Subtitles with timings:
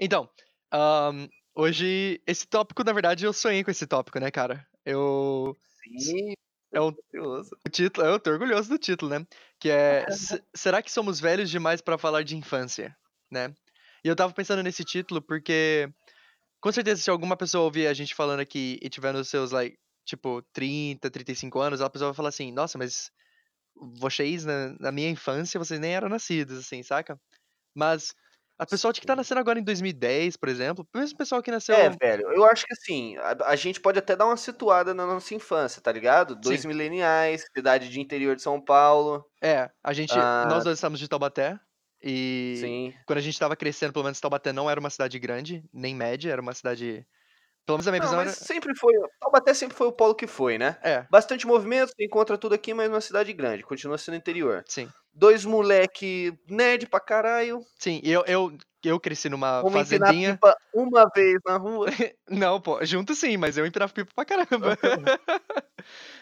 [0.00, 0.28] Então,
[0.72, 4.66] ahn, hoje, esse tópico, na verdade, eu sonhei com esse tópico, né, cara?
[4.84, 5.56] Eu.
[5.98, 6.32] Sim,
[6.72, 7.50] É curioso.
[7.66, 9.26] o título, eu tô orgulhoso do título, né?
[9.58, 12.96] Que é "Se- Será que somos velhos demais pra falar de infância?
[13.30, 13.54] Né?
[14.04, 15.88] E eu tava pensando nesse título porque,
[16.60, 19.78] com certeza, se alguma pessoa ouvir a gente falando aqui e tiver nos seus, like,
[20.06, 23.10] tipo, 30, 35 anos, a pessoa vai falar assim: Nossa, mas
[24.00, 27.20] vocês, na, na minha infância, vocês nem eram nascidos, assim, saca?
[27.74, 28.14] Mas
[28.58, 31.76] a pessoa que tá nascendo agora em 2010, por exemplo, mesmo o pessoal que nasceu.
[31.76, 35.06] É, velho, eu acho que assim, a, a gente pode até dar uma situada na
[35.06, 36.34] nossa infância, tá ligado?
[36.34, 36.68] Dois Sim.
[36.68, 39.24] mileniais, cidade de interior de São Paulo.
[39.40, 40.12] É, a gente.
[40.16, 41.58] Ah, Nós dois estamos de Taubaté.
[42.02, 42.94] E sim.
[43.06, 46.30] quando a gente tava crescendo, pelo menos Taubaté não era uma cidade grande, nem média,
[46.30, 47.06] era uma cidade.
[47.68, 48.38] Pelo menos a minha Não, visão mas era.
[48.46, 48.92] sempre foi.
[49.20, 50.78] Taubaté sempre foi o polo que foi, né?
[50.82, 54.64] É, Bastante movimento, você encontra tudo aqui, mas numa cidade grande, continua sendo interior.
[54.64, 54.92] sim.
[55.12, 60.40] Dois moleque nerd pra caralho, Sim, eu, eu, eu cresci numa empinar fazendinha.
[60.40, 61.86] pipa uma vez na rua.
[62.30, 64.76] Não, pô, junto sim, mas eu empinava pipa pra caramba.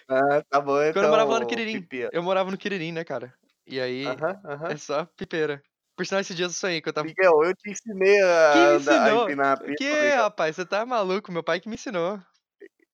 [0.09, 1.89] Ah, tá bom, Quando eu morava lá no então, Quiririm.
[2.13, 3.35] Eu morava no Quiririm, né, cara?
[3.67, 4.75] E aí, Aham, aham.
[4.75, 5.63] é só pipeira.
[5.97, 7.07] Por sinal, esses dias eu sonhei que eu tava.
[7.07, 9.25] Miguel, eu te ensinei a, Quem me andar- a ensinou?
[9.25, 9.75] empinar a pipa.
[9.77, 11.33] Que, rapaz, você tá maluco?
[11.33, 12.21] Meu pai que me ensinou.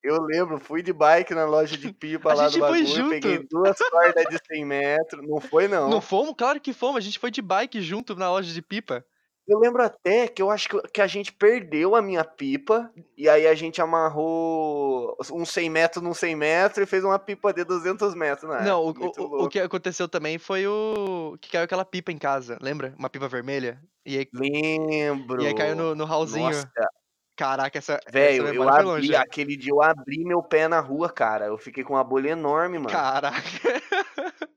[0.05, 2.97] Eu lembro, fui de bike na loja de pipa A lá gente do foi bagulho,
[2.97, 3.11] junto.
[3.11, 5.89] peguei duas cordas de 100 metros, não foi não.
[5.89, 6.35] Não fomos?
[6.37, 6.97] Claro que fomos.
[6.97, 9.05] A gente foi de bike junto na loja de pipa.
[9.47, 13.29] Eu lembro até que eu acho que, que a gente perdeu a minha pipa, e
[13.29, 17.65] aí a gente amarrou uns 100 metros num 100 metros e fez uma pipa de
[17.65, 21.37] 200 metros na Não, o, o- o, que aconteceu também foi o.
[21.41, 22.95] Que caiu aquela pipa em casa, lembra?
[22.97, 23.83] Uma pipa vermelha.
[24.07, 25.43] E aí, Lembro.
[25.43, 26.47] e aí caiu no, no hallzinho.
[26.47, 26.69] Nossa,
[27.35, 28.91] Caraca, essa, velho, eu longe.
[28.91, 29.17] abri, né?
[29.17, 32.79] aquele dia eu abri meu pé na rua, cara, eu fiquei com uma bolha enorme,
[32.79, 32.91] mano.
[32.91, 33.41] Caraca.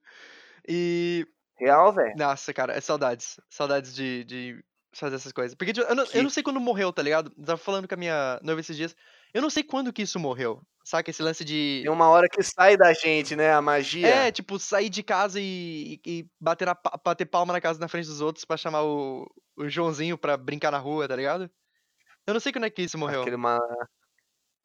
[0.68, 1.26] e.
[1.58, 2.14] Real, velho.
[2.18, 3.40] Nossa, cara, é saudades.
[3.50, 4.64] Saudades de, de
[5.00, 5.56] fazer essas coisas.
[5.56, 7.32] Porque tipo, eu, não, eu não sei quando morreu, tá ligado?
[7.38, 8.96] Eu tava falando com a minha noiva esses dias.
[9.34, 10.62] Eu não sei quando que isso morreu.
[10.84, 11.10] Saca?
[11.10, 11.82] Esse lance de.
[11.84, 14.08] Tem uma hora que sai da gente, né, a magia.
[14.08, 18.08] É, tipo, sair de casa e, e bater, na, bater palma na casa na frente
[18.08, 21.50] dos outros pra chamar o, o Joãozinho pra brincar na rua, tá ligado?
[22.28, 23.22] Eu não sei quando é que isso morreu.
[23.22, 23.60] Aquele ma-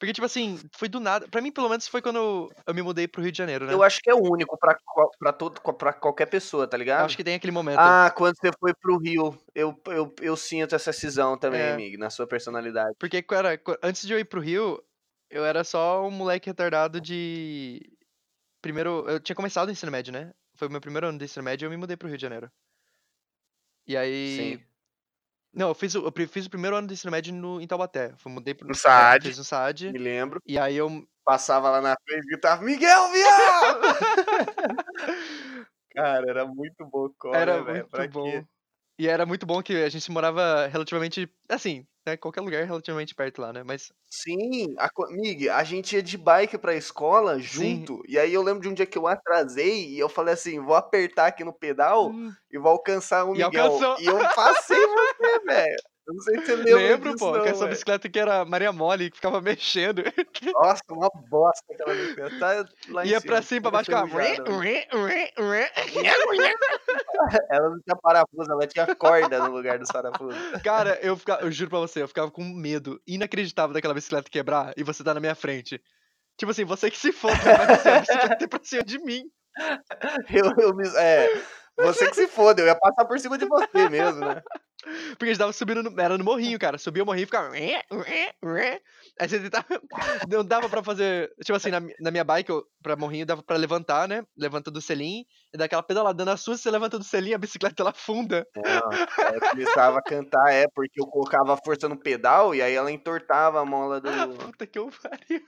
[0.00, 1.28] Porque, tipo assim, foi do nada.
[1.28, 3.74] Pra mim, pelo menos, foi quando eu me mudei pro Rio de Janeiro, né?
[3.74, 4.74] Eu acho que é único pra,
[5.18, 7.04] pra, todo, pra qualquer pessoa, tá Eu ligado?
[7.04, 7.78] acho que tem aquele momento.
[7.78, 11.72] Ah, quando você foi pro Rio, eu, eu, eu sinto essa cisão também, É.
[11.74, 12.96] amigo, na sua personalidade.
[12.98, 14.82] Porque, cara, antes de eu ir pro Rio,
[15.28, 17.82] eu era só um moleque retardado de.
[18.62, 19.04] Primeiro.
[19.06, 20.32] Eu tinha começado o ensino médio, né?
[20.56, 22.22] Foi o meu primeiro ano do ensino médio e eu me mudei pro Rio de
[22.22, 22.50] Janeiro.
[23.86, 24.36] E aí.
[24.36, 24.64] Sim.
[25.52, 28.14] Não, eu fiz, o, eu fiz o primeiro ano do ensino médio no, em Taubaté.
[28.18, 28.68] Fui, mudei pro.
[28.68, 29.28] No SAD.
[29.28, 29.92] fiz no SAD.
[29.92, 30.40] Me lembro.
[30.46, 31.04] E aí eu.
[31.24, 33.80] Passava lá na frente e gritava, Miguel, viado!
[35.94, 37.74] Cara, era muito bocó, Era né, velho?
[37.78, 38.24] muito Pra bom.
[38.24, 38.44] quê?
[39.00, 41.26] E era muito bom que a gente morava relativamente.
[41.48, 42.16] Assim, né?
[42.18, 43.62] Qualquer lugar relativamente perto lá, né?
[43.62, 43.90] Mas.
[44.12, 47.86] Sim, a, Mig, a gente ia de bike pra escola Sim.
[47.86, 48.02] junto.
[48.08, 50.74] E aí eu lembro de um dia que eu atrasei e eu falei assim: vou
[50.74, 53.82] apertar aqui no pedal Hum, e vou alcançar o E Miguel.
[53.82, 53.96] alcançou.
[53.96, 55.76] E eu passei você, velho.
[56.06, 58.44] Eu não sei se você lembra Lembro, disso, pô, não, que essa bicicleta que era
[58.44, 60.02] Maria Mole, que ficava mexendo.
[60.52, 62.38] Nossa, uma bosta aquela bicicleta.
[62.38, 64.08] Tá lá Ia cima, pra cima, pra baixo, ficava.
[67.50, 70.62] Ela não tinha parafuso, ela tinha corda no lugar dos parafusos.
[70.64, 74.72] Cara, eu, ficava, eu juro pra você, eu ficava com medo inacreditável daquela bicicleta quebrar
[74.76, 75.80] e você tá na minha frente.
[76.36, 79.22] Tipo assim, você que se foda, vai descer a bicicleta pra cima de mim.
[80.30, 80.98] Eu, eu.
[80.98, 81.28] É.
[81.78, 84.42] Você que se foda, eu ia passar por cima de você mesmo, né?
[85.10, 86.78] Porque a gente tava subindo, no, era no morrinho, cara.
[86.78, 87.54] Subia o morrinho e ficava.
[87.54, 89.66] Aí você tentava.
[90.28, 91.30] Não dava pra fazer.
[91.44, 94.24] Tipo assim, na, na minha bike, eu, pra morrinho, dava pra levantar, né?
[94.36, 96.24] Levanta do selim e dá aquela pedalada.
[96.24, 98.46] Na sua, você levanta do selim, a bicicleta ela afunda.
[98.56, 102.74] Aí eu começava a cantar, é, porque eu colocava a força no pedal e aí
[102.74, 104.08] ela entortava a mola do.
[104.52, 105.42] Puta que eu pariu.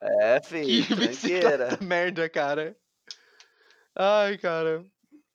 [0.00, 1.08] É, Que filho, tranqueira.
[1.08, 2.76] bicicleta merda, cara.
[3.96, 4.84] Ai, cara.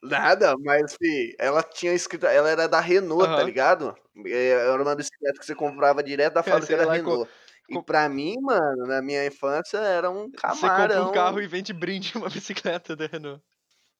[0.03, 2.25] Nada, mas, fi, ela tinha escrito.
[2.25, 3.43] Ela era da Renault, tá Aham.
[3.43, 3.95] ligado?
[4.25, 7.31] É, Era uma bicicleta que você comprava direto da É, fábrica da Renault.
[7.69, 11.01] E co- pra mim, mano, na minha infância era um Você compra camarão.
[11.01, 13.43] um carro e vende brinde uma bicicleta da Renault.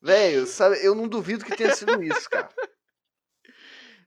[0.02, 2.54] Velho, sabe, eu não duvido que tenha sido isso, cara.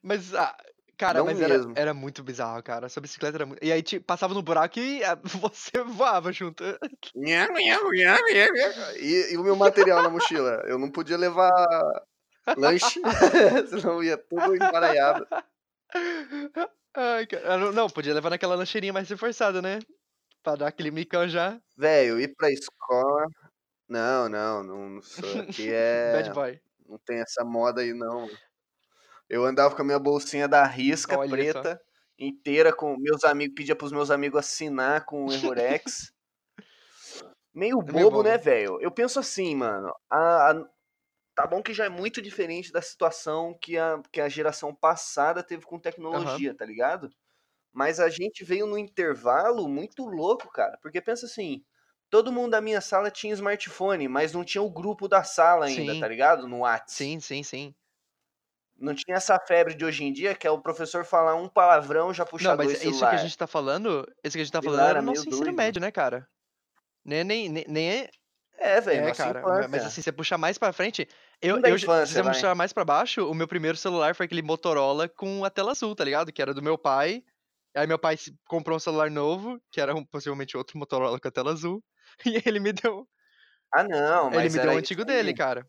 [0.03, 0.57] Mas, ah,
[0.97, 1.73] cara, Não mas era, mesmo.
[1.77, 2.87] era muito bizarro, cara.
[2.87, 3.63] Essa bicicleta era muito.
[3.65, 6.65] E aí te, passava no buraco e ah, você voava junto.
[8.99, 10.63] E, e o meu material na mochila?
[10.67, 11.51] Eu não podia levar
[12.57, 13.01] lanche,
[13.69, 15.27] senão ia tudo embaralhado.
[16.95, 17.55] Ai, cara.
[17.55, 19.79] ah, Não, não, podia levar naquela lancheirinha mais reforçada, né?
[20.43, 21.61] Pra dar aquele micão já.
[21.77, 23.27] Velho, ir pra escola.
[23.89, 25.41] Não, não, não sou.
[25.41, 25.69] Aqui
[26.13, 26.33] Bad é.
[26.33, 26.61] boy.
[26.89, 28.29] Não tem essa moda aí, não.
[29.29, 31.61] Eu andava com a minha bolsinha da risca Olha só.
[31.61, 31.81] preta,
[32.19, 36.13] inteira, com meus amigos, pedia pros meus amigos assinar com o Errorex.
[37.55, 38.79] Meio É meio bobo, né, velho?
[38.81, 39.93] Eu penso assim, mano.
[40.11, 40.69] a- a-
[41.37, 45.43] tá bom que já é muito diferente da situação que a, que a geração passada
[45.43, 47.11] teve com tecnologia, tá ligado?
[47.73, 50.79] Mas a gente veio no intervalo muito louco, cara.
[50.83, 51.65] Porque pensa assim,
[52.11, 55.95] todo mundo da minha sala tinha smartphone, mas não tinha o grupo da sala ainda,
[55.95, 56.01] Sim.
[56.01, 56.49] tá ligado?
[56.49, 56.93] No WhatsApp.
[56.93, 57.75] Sim, sim, sim.
[58.79, 62.13] Não tinha essa febre de hoje em dia, que é o professor falar um palavrão
[62.13, 64.53] já puxar Não, mas dois isso que a gente tá falando, isso que a gente
[64.53, 65.57] tá falando era nosso meio ensino doido.
[65.57, 66.29] médio, né, cara?
[67.05, 68.11] Nem, nem, nem, nem é,
[68.59, 69.41] É, velho, é, cara.
[69.41, 69.69] infância.
[69.69, 71.09] Mas assim, você puxar mais pra frente.
[71.41, 72.33] Eu, eu, já- se infância, você vai.
[72.35, 75.95] puxar mais pra baixo, o meu primeiro celular foi aquele Motorola com a tela azul,
[75.95, 76.33] tá ligado?
[76.33, 77.23] Que era do meu pai.
[77.77, 81.31] Aí meu pai comprou um celular novo, que era um- possivelmente outro Motorola com a
[81.31, 81.83] tela azul.
[82.27, 83.07] E ele me deu,
[83.73, 85.67] Ah, não, mas ele me deu o antigo dele, cara.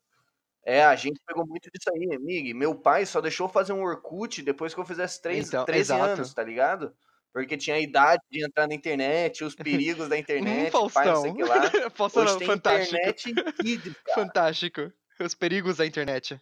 [0.70, 2.54] É, a gente pegou muito disso aí, Mig.
[2.54, 6.04] Meu pai só deixou fazer um Orkut depois que eu fizesse três, Então, 13 exato.
[6.04, 6.94] anos, tá ligado?
[7.32, 11.22] Porque tinha a idade de entrar na internet, os perigos da internet, pai, não Faustão.
[11.22, 11.62] sei o que lá.
[11.96, 12.98] Faustão Hoje tem fantástico.
[12.98, 13.96] internet kids.
[14.14, 14.92] Fantástico.
[15.22, 16.38] Os perigos da internet.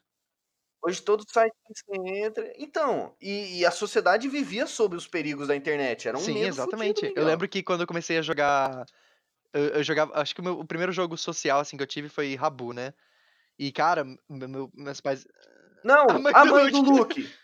[0.84, 2.52] Hoje todo site que você entra.
[2.58, 6.08] Então, e, e a sociedade vivia sob os perigos da internet.
[6.08, 7.02] Era um Sim, exatamente.
[7.02, 8.86] fudido, eu lembro que quando eu comecei a jogar.
[9.54, 10.20] Eu, eu jogava.
[10.20, 12.94] Acho que o, meu, o primeiro jogo social assim que eu tive foi Rabu, né?
[13.58, 15.26] E, cara, meu- meus pais.
[15.84, 17.22] Não, A mãe a do mãe do Luke.
[17.22, 17.36] Luke.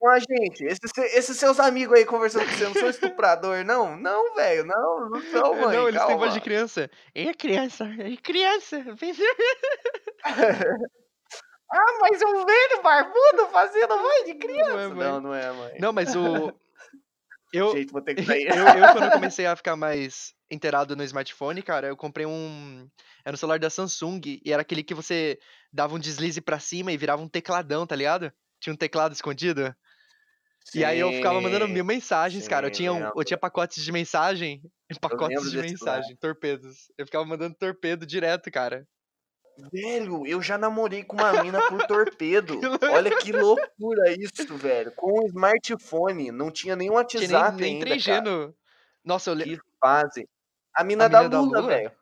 [0.00, 0.62] Com a gente.
[0.64, 3.96] Esses, esses seus amigos aí conversando com você não são estuprador, não?
[3.96, 4.64] Não, velho.
[4.64, 5.76] Não, não são, mãe.
[5.76, 6.16] não, eles têm calma.
[6.18, 6.88] voz de criança.
[7.14, 8.84] É criança, é criança.
[11.70, 14.88] Ah, mas um velho barbudo fazendo voz de Não é, criança.
[14.94, 15.06] mãe.
[15.06, 15.76] Não, não é, mãe.
[15.78, 16.50] Não, mas o.
[17.52, 18.46] Eu, Gente, vou ter que sair.
[18.48, 22.88] eu, eu, quando eu comecei a ficar mais inteirado no smartphone, cara, eu comprei um.
[23.24, 25.38] Era um celular da Samsung e era aquele que você
[25.72, 28.32] dava um deslize pra cima e virava um tecladão, tá ligado?
[28.60, 29.74] Tinha um teclado escondido.
[30.74, 32.66] E aí eu ficava mandando Sim, mil mensagens, cara.
[32.66, 34.62] Eu sim, tinha, um- eu tinha pacotes de mensagem.
[35.00, 36.90] Pacotes de mensagem, torpedos.
[36.96, 38.86] Eu ficava mandando torpedo direto, cara.
[39.72, 42.60] Velho, eu já namorei com uma mina por torpedo.
[42.92, 44.92] Olha que loucura isso, velho.
[44.92, 46.30] Com um smartphone.
[46.30, 48.22] Não tinha nem um Tinha WhatsApp nem, nem ainda, 3G cara.
[48.22, 48.54] no.
[49.04, 49.56] Nossa, eu lembro.
[49.56, 50.28] Que fase.
[50.74, 51.68] A mina, A da, mina da Lula, Lula?
[51.74, 51.92] velho.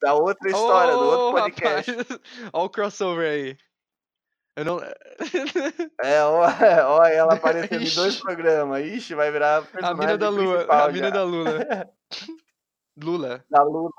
[0.00, 1.90] Da outra história, do outro podcast.
[1.90, 2.20] rapaz!
[2.52, 3.56] Ó o crossover aí.
[4.56, 4.78] Eu não.
[6.02, 6.46] É, ó,
[6.98, 8.84] ó, ela aparecendo em dois programas.
[8.86, 11.10] Ixi, vai virar A mina da principal A mina já.
[11.14, 11.58] da Lula.
[12.96, 13.44] Lula.
[13.50, 13.92] Da Lula.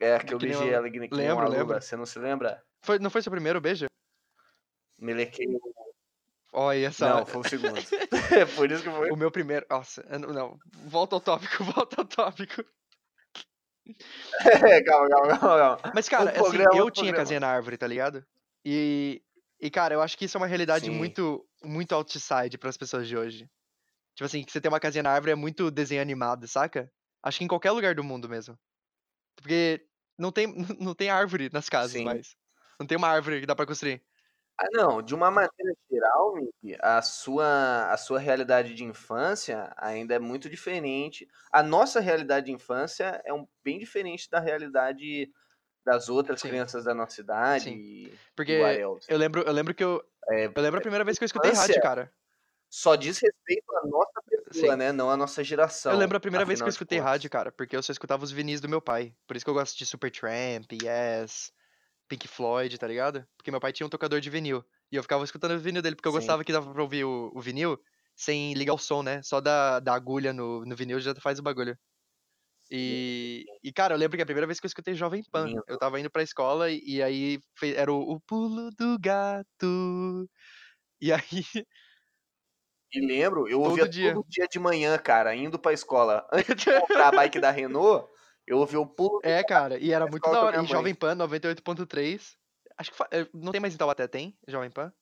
[0.00, 1.58] É, que eu Que nem beijei eu- ela nem lembro, Lula.
[1.58, 1.80] lembro.
[1.80, 2.62] Você não se lembra?
[2.82, 3.86] Foi, não foi seu primeiro beijo?
[5.00, 5.46] Melequei.
[6.52, 7.08] Olha só.
[7.18, 7.78] Não, foi o segundo.
[8.34, 9.10] É Por isso que foi.
[9.10, 9.64] O meu primeiro.
[9.70, 10.58] Nossa, eu não.
[10.86, 12.64] Volta ao tópico, volta ao tópico.
[14.86, 15.92] Calma, calma, calma, calma.
[15.94, 17.16] Mas, cara, assim, programa, eu tinha programa.
[17.16, 18.24] casinha na árvore, tá ligado?
[18.64, 19.22] E,
[19.60, 20.90] e, cara, eu acho que isso é uma realidade Sim.
[20.90, 23.50] muito, muito outside pras pessoas de hoje.
[24.14, 26.90] Tipo assim, que você ter uma casinha na árvore é muito desenho animado, saca?
[27.22, 28.58] Acho que em qualquer lugar do mundo mesmo.
[29.36, 29.86] Porque
[30.18, 30.46] não tem,
[30.78, 32.04] não tem árvore nas casas Sim.
[32.04, 32.36] mais.
[32.78, 34.02] Não tem uma árvore que dá pra construir.
[34.58, 40.14] Ah, não, de uma maneira geral, Mickey, a sua, a sua realidade de infância ainda
[40.14, 41.26] é muito diferente.
[41.50, 45.30] A nossa realidade de infância é um, bem diferente da realidade
[45.84, 46.48] das outras Sim.
[46.48, 47.64] crianças da nossa idade.
[47.64, 48.12] Sim.
[48.36, 48.60] Porque
[49.08, 50.02] eu lembro, eu lembro que eu.
[50.30, 52.12] É, Eu lembro a primeira vez que eu escutei rádio, cara.
[52.70, 54.78] Só diz respeito à nossa pessoa, Sim.
[54.78, 54.92] né?
[54.92, 55.92] Não à nossa geração.
[55.92, 58.30] Eu lembro a primeira vez que eu escutei rádio, cara, porque eu só escutava os
[58.30, 59.14] vinis do meu pai.
[59.26, 61.52] Por isso que eu gosto de Supertramp, Yes,
[62.12, 63.26] Pink Floyd, tá ligado?
[63.36, 64.64] Porque meu pai tinha um tocador de vinil.
[64.90, 66.12] E eu ficava escutando o vinil dele, porque eu Sim.
[66.12, 67.78] gostava que dava pra ouvir o, o vinil
[68.16, 69.22] sem ligar o som, né?
[69.22, 71.78] Só da, da agulha no, no vinil já faz o bagulho.
[72.70, 75.78] E, e, cara, eu lembro que a primeira vez que eu escutei Jovem Pan, eu
[75.78, 80.28] tava indo pra escola e, e aí fe- era o, o pulo do gato.
[81.00, 81.44] E aí,
[82.94, 84.14] E lembro, eu Todo ouvia dia.
[84.14, 86.26] todo dia de manhã, cara, indo pra escola.
[86.32, 88.08] Antes de comprar a bike da Renault,
[88.52, 90.62] eu ouvia o pulo É, cara, e era muito da a hora.
[90.62, 92.36] E Jovem Pan 98.3.
[92.78, 94.36] Acho que fa- eh, não tem mais em Taubaté, tem?
[94.48, 94.92] Jovem Pan?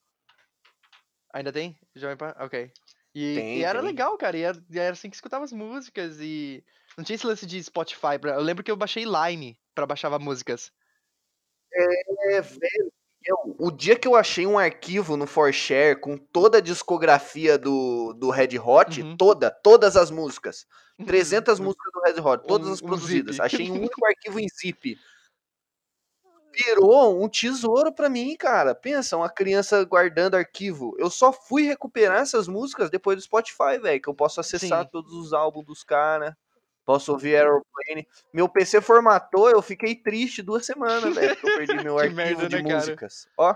[1.33, 1.78] Ainda tem?
[1.95, 2.35] Jovem Pan?
[2.40, 2.71] Ok.
[3.14, 3.88] E, Tem, e era tem.
[3.88, 4.37] legal, cara.
[4.37, 6.19] E era, e era assim que escutava as músicas.
[6.21, 6.64] E
[6.97, 8.19] não tinha esse lance de Spotify.
[8.21, 8.33] Pra...
[8.35, 10.73] Eu lembro que eu baixei Lime pra baixar músicas.
[11.73, 12.92] É, velho.
[13.25, 18.12] eu- o dia que eu achei um arquivo no 4Share com toda a discografia do,
[18.14, 19.16] do Red Hot, Uhum.
[19.16, 20.66] toda, todas as músicas,
[21.04, 23.42] 300 Um- músicas do Red Hot, todas um- as um produzidas, zip.
[23.45, 24.99] achei um único arquivo em zip.
[26.52, 28.75] Virou um tesouro pra mim, cara.
[28.75, 30.97] Pensa, uma criança guardando arquivo.
[30.99, 34.88] Eu só fui recuperar essas músicas depois do Spotify, velho, que eu posso acessar Sim.
[34.90, 36.35] todos os álbuns dos caras.
[36.85, 38.04] Posso ouvir Aeroplane.
[38.35, 42.49] Meu PC formatou, eu fiquei triste duas semanas, velho, porque eu perdi meu arquivo merda,
[42.49, 42.75] de né, cara?
[42.76, 43.28] músicas.
[43.38, 43.54] Ó,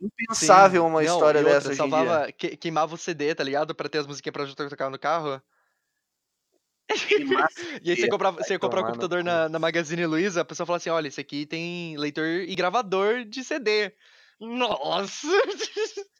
[0.00, 0.88] Impensável Sim.
[0.88, 3.74] uma Não, história outra, dessa salvava, que, queimava o CD, tá ligado?
[3.74, 5.42] Pra ter as musiquinhas pra tocar no carro.
[7.82, 10.44] e aí você comprava, você ia comprar o um computador na, na Magazine Luiza, a
[10.44, 13.92] pessoa falava assim, olha, esse aqui tem leitor e gravador de CD.
[14.40, 15.26] Nossa!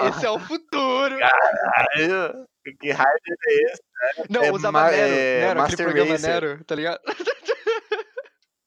[0.00, 1.16] Esse é o futuro!
[1.16, 2.46] Caralho!
[2.80, 3.82] Que hardware é esse?
[4.18, 4.24] Né?
[4.28, 6.28] Não, é usava Nero, é, Nero aquele programa Racer.
[6.28, 7.00] Nero, tá ligado?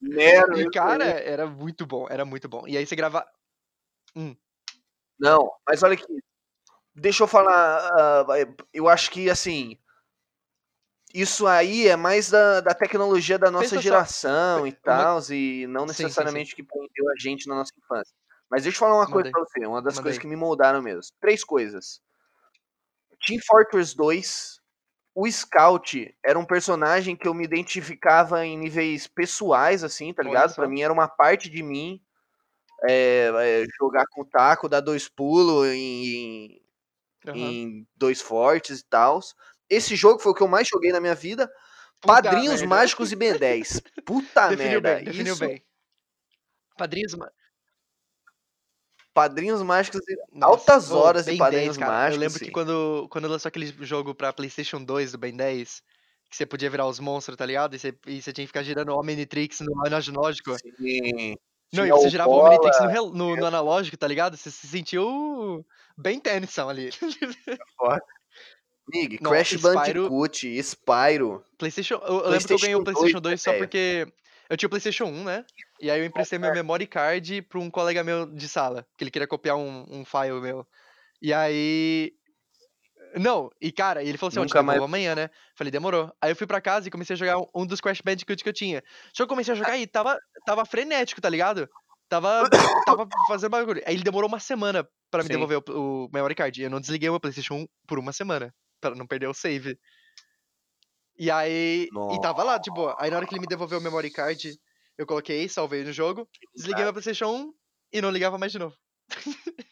[0.01, 0.59] Nero.
[0.59, 2.67] E, cara, era muito bom, era muito bom.
[2.67, 3.25] E aí você grava...
[4.15, 4.35] Hum.
[5.19, 6.05] Não, mas olha aqui.
[6.93, 8.25] Deixa eu falar.
[8.27, 9.77] Uh, eu acho que, assim,
[11.13, 14.67] isso aí é mais da, da tecnologia da nossa Pensa geração só.
[14.67, 16.63] e tal, e não necessariamente sim, sim, sim.
[16.63, 18.13] que prendeu a gente na nossa infância.
[18.49, 19.13] Mas deixa eu falar uma Mandei.
[19.13, 20.03] coisa pra você, uma das Mandei.
[20.03, 21.01] coisas que me moldaram mesmo.
[21.21, 22.01] Três coisas.
[23.25, 24.59] Team Fortress 2,
[25.15, 30.55] o Scout era um personagem que eu me identificava em níveis pessoais, assim, tá ligado?
[30.55, 32.01] Para mim era uma parte de mim.
[32.83, 36.59] É, é, jogar com taco, dar dois pulos em,
[37.27, 37.35] uhum.
[37.35, 39.19] em dois fortes e tal.
[39.69, 41.47] Esse jogo foi o que eu mais joguei na minha vida.
[42.01, 42.67] Puta Padrinhos merda.
[42.67, 43.81] Mágicos e Ben 10.
[44.05, 44.95] Puta definiu merda.
[44.95, 45.45] Bem, definiu isso...
[45.45, 45.63] bem.
[46.77, 47.15] Padrinhos
[49.13, 52.15] Padrinhos Mágicos e Nossa, altas horas de Padrinhos 10, Mágicos.
[52.15, 52.45] Eu lembro sim.
[52.45, 55.83] que quando, quando lançou aquele jogo pra PlayStation 2 do Ben 10,
[56.29, 57.75] que você podia virar os monstros, tá ligado?
[57.75, 60.55] E você, e você tinha que ficar girando o Omnitrix no analógico.
[60.57, 61.35] Sim.
[61.73, 64.35] Não, e você girava o Omnitrix no, no, no, analógico, tá ligado?
[64.35, 65.65] Você se sentiu
[65.97, 66.89] bem Tennyson ali.
[68.87, 70.09] Mig, Crash Spyro...
[70.09, 71.45] Bandicoot, Spyro.
[71.57, 74.05] PlayStation, eu, eu lembro que eu ganhei o PlayStation 2, 2 só porque
[74.49, 75.45] eu tinha o PlayStation 1, né?
[75.79, 79.11] E aí eu emprestei meu memory card pra um colega meu de sala, que ele
[79.11, 80.67] queria copiar um, um file meu.
[81.21, 82.13] E aí.
[83.15, 84.81] Não, e cara, ele falou assim: Nunca ó, mais...
[84.81, 85.29] amanhã, né?
[85.55, 86.13] Falei, demorou.
[86.21, 88.53] Aí eu fui pra casa e comecei a jogar um dos Crash Bandicoot que eu
[88.53, 88.83] tinha.
[89.13, 91.69] Só que eu comecei a jogar e tava, tava frenético, tá ligado?
[92.07, 92.49] Tava,
[92.85, 93.81] tava fazendo bagulho.
[93.85, 95.33] Aí ele demorou uma semana pra me Sim.
[95.33, 96.61] devolver o, o memory card.
[96.61, 99.77] Eu não desliguei o meu PlayStation 1 por uma semana para não perder o save.
[101.17, 101.87] E aí.
[101.91, 102.15] Nossa.
[102.15, 102.95] E tava lá, de boa.
[102.99, 104.57] Aí na hora que ele me devolveu o memory card,
[104.97, 107.53] eu coloquei, salvei no jogo, desliguei meu PlayStation 1
[107.93, 108.75] e não ligava mais de novo.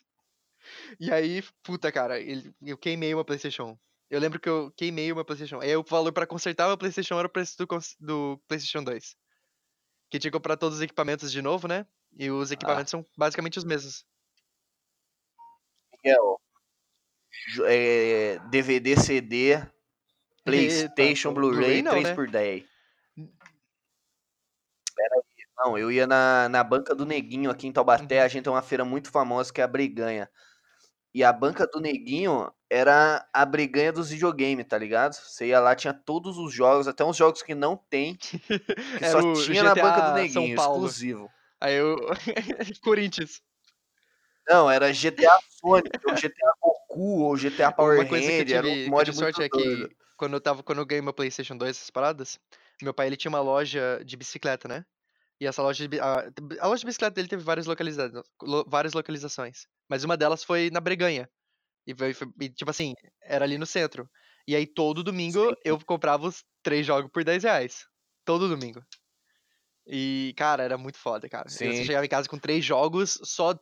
[0.99, 2.19] e aí, puta, cara,
[2.61, 3.77] eu queimei uma PlayStation 1.
[4.09, 5.61] Eu lembro que eu queimei uma PlayStation 1.
[5.61, 7.67] Aí o valor para consertar o PlayStation era o preço do,
[7.99, 9.15] do PlayStation 2.
[10.09, 11.85] Que tinha que comprar todos os equipamentos de novo, né?
[12.17, 12.97] E os equipamentos ah.
[12.97, 14.03] são basicamente os mesmos.
[16.03, 16.41] Miguel,
[17.65, 19.61] é, DVD, CD,
[20.43, 22.65] PlayStation, Blu-ray, Blu 3x10.
[23.15, 23.27] Né?
[25.57, 28.19] Não, eu ia na, na banca do Neguinho aqui em Taubaté.
[28.19, 28.25] Uhum.
[28.25, 30.29] A gente tem uma feira muito famosa que é a Briganha.
[31.13, 35.13] E a banca do Neguinho era a briganha dos videogames, tá ligado?
[35.13, 39.33] Você ia lá, tinha todos os jogos, até uns jogos que não tem, que só
[39.33, 41.29] tinha na banca do Neguinho, exclusivo.
[41.59, 41.97] Aí eu.
[42.83, 43.41] Corinthians.
[44.47, 48.61] Não, era GTA Sonic, ou GTA Goku, ou GTA Power Uma coisa Ranger, que eu
[48.61, 51.55] tive, era um mod sorte é que quando eu tava, quando eu ganhei meu PlayStation
[51.55, 52.39] 2, essas paradas,
[52.81, 54.83] meu pai ele tinha uma loja de bicicleta, né?
[55.39, 56.29] E essa loja de, a,
[56.59, 59.67] a loja de bicicleta dele teve várias, localiza lo, várias localizações.
[59.87, 61.29] Mas uma delas foi na Breganha.
[61.87, 62.93] E, foi, foi, e, tipo assim,
[63.23, 64.09] era ali no centro.
[64.47, 65.55] E aí todo domingo Sim.
[65.63, 67.85] eu comprava os três jogos por 10 reais.
[68.25, 68.83] Todo domingo.
[69.87, 71.49] E, cara, era muito foda, cara.
[71.49, 71.65] Sim.
[71.65, 73.57] Eu chegava em casa com três jogos, só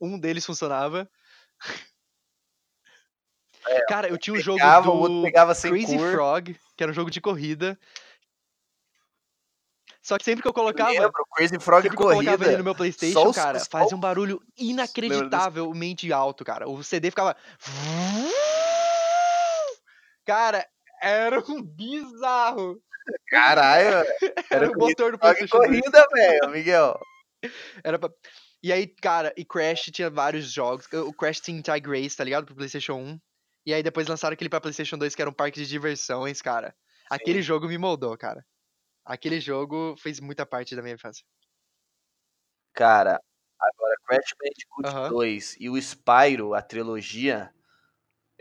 [0.00, 1.10] um deles funcionava.
[3.66, 6.12] É, cara, eu tinha um jogo pegava, do Crazy cor.
[6.12, 7.78] Frog, que era um jogo de corrida.
[10.02, 10.92] Só que sempre que eu colocava.
[10.92, 12.22] Eu lembro, Crazy Frog sempre corrida.
[12.22, 16.68] Que eu colocava ele no meu PlayStation, os, cara, fazia um barulho inacreditavelmente alto, cara.
[16.68, 17.36] O CD ficava.
[20.26, 20.66] Cara,
[21.00, 22.82] era um bizarro.
[23.28, 24.04] Caralho,
[24.50, 25.56] era, o motor do PlayStation.
[25.56, 26.98] corrida, velho, Miguel.
[27.82, 28.10] Era pra...
[28.62, 30.86] E aí, cara, e Crash tinha vários jogos.
[30.92, 32.46] O Crash Team Tag Race, tá ligado?
[32.46, 33.20] Pro PlayStation 1.
[33.66, 36.68] E aí depois lançaram aquele pra PlayStation 2 que era um parque de diversões, cara.
[36.68, 37.06] Sim.
[37.10, 38.44] Aquele jogo me moldou, cara.
[39.04, 41.24] Aquele jogo fez muita parte da minha infância.
[42.72, 43.20] Cara,
[43.58, 45.08] agora Crash Bandicoot uhum.
[45.10, 47.52] 2 e o Spyro, a trilogia,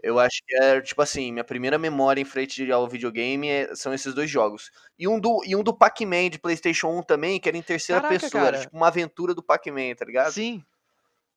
[0.01, 3.93] eu acho que é, tipo assim, minha primeira memória em frente ao videogame é, são
[3.93, 4.71] esses dois jogos.
[4.97, 8.01] E um do, e um do Pac-Man de PlayStation 1 também, que era em terceira
[8.01, 8.43] Caraca, pessoa.
[8.43, 8.57] Cara.
[8.57, 10.31] Era tipo uma aventura do Pac-Man, tá ligado?
[10.31, 10.63] Sim.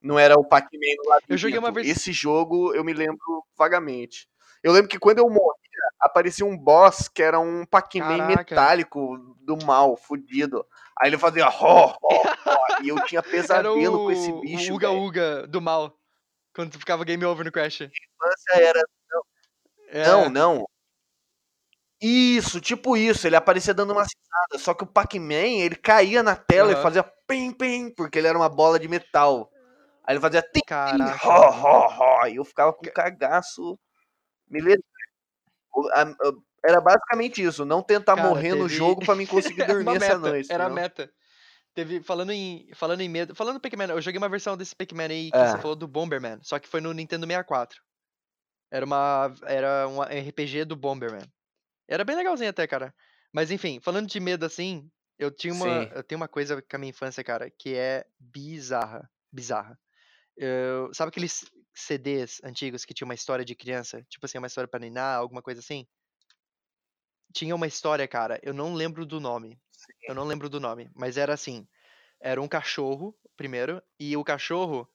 [0.00, 1.23] Não era o Pac-Man lado.
[1.28, 1.88] Eu joguei uma vez.
[1.88, 4.28] Esse jogo eu me lembro vagamente.
[4.62, 5.63] Eu lembro que quando eu morria,
[6.04, 10.64] aparecia um boss que era um Pac-Man metálico do mal, fudido.
[11.00, 14.73] Aí ele fazia ho, ho, ho, e eu tinha pesadelo o, com esse bicho.
[14.73, 15.96] O Uga Uga do mal.
[16.54, 17.88] Quando tu ficava game over no Crash.
[18.52, 18.80] Era.
[19.11, 19.23] Não,
[19.88, 20.06] é.
[20.06, 20.68] não, não.
[22.00, 23.26] Isso, tipo isso.
[23.26, 24.58] Ele aparecia dando uma cisada.
[24.58, 26.78] Só que o Pac-Man, ele caía na tela uhum.
[26.78, 29.50] e fazia pim, pim, porque ele era uma bola de metal.
[30.04, 31.26] Aí ele fazia tim, Caraca.
[31.26, 33.78] Ho, ho, ho, e eu ficava com cagaço.
[34.49, 34.61] Me
[36.64, 38.62] Era basicamente isso, não tentar Cara, morrer teve...
[38.62, 40.50] no jogo para mim conseguir dormir essa noite.
[40.50, 41.11] Era a meta.
[41.75, 45.31] Teve, falando em, falando em medo, falando Pac-Man, eu joguei uma versão desse Pac-Man aí
[45.31, 45.50] que é.
[45.50, 47.81] você falou do Bomberman, só que foi no Nintendo 64.
[48.71, 51.26] Era uma, era um RPG do Bomberman.
[51.88, 52.95] Era bem legalzinho até, cara.
[53.33, 54.88] Mas enfim, falando de medo assim,
[55.19, 55.90] eu tinha uma, Sim.
[55.95, 59.78] eu tenho uma coisa com a minha infância, cara, que é bizarra, bizarra.
[60.37, 64.69] Eu, sabe aqueles CDs antigos que tinha uma história de criança, tipo assim, uma história
[64.69, 65.87] para ninar, alguma coisa assim?
[67.33, 69.61] Tinha uma história, cara, eu não lembro do nome.
[70.09, 71.66] Eu não lembro do nome, mas era assim,
[72.21, 74.88] era um cachorro, primeiro, e o cachorro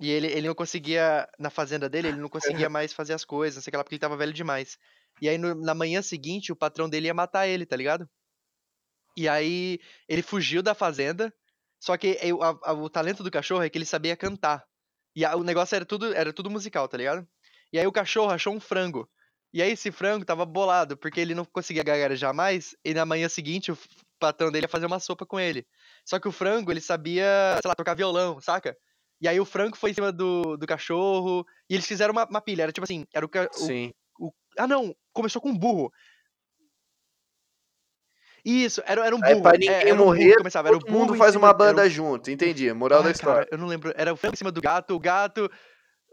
[0.00, 3.56] e ele, ele não conseguia, na fazenda dele, ele não conseguia mais fazer as coisas,
[3.56, 4.78] não sei o que lá, porque ele tava velho demais.
[5.20, 8.08] E aí no, na manhã seguinte, o patrão dele ia matar ele, tá ligado?
[9.16, 11.32] E aí ele fugiu da fazenda,
[11.78, 14.66] só que a, a, o talento do cachorro é que ele sabia cantar.
[15.14, 17.26] E a, o negócio era tudo, era tudo musical, tá ligado?
[17.72, 19.08] E aí o cachorro achou um frango.
[19.52, 23.28] E aí esse frango tava bolado, porque ele não conseguia gagarejar mais, e na manhã
[23.28, 23.78] seguinte o
[24.18, 25.66] patrão dele ia fazer uma sopa com ele.
[26.06, 28.76] Só que o frango, ele sabia, sei lá, tocar violão, saca?
[29.20, 32.40] E aí o frango foi em cima do, do cachorro, e eles fizeram uma, uma
[32.40, 33.92] pilha, era tipo assim, era o, Sim.
[34.18, 35.92] O, o, ah não, começou com um burro.
[38.44, 39.32] Isso, era, era um burro.
[39.32, 42.98] Aí pra ninguém é, morrer, um começava, todo mundo faz uma banda junto, entendi, moral
[42.98, 43.44] Ai, da história.
[43.44, 45.50] Cara, eu não lembro, era o frango em cima do gato, o gato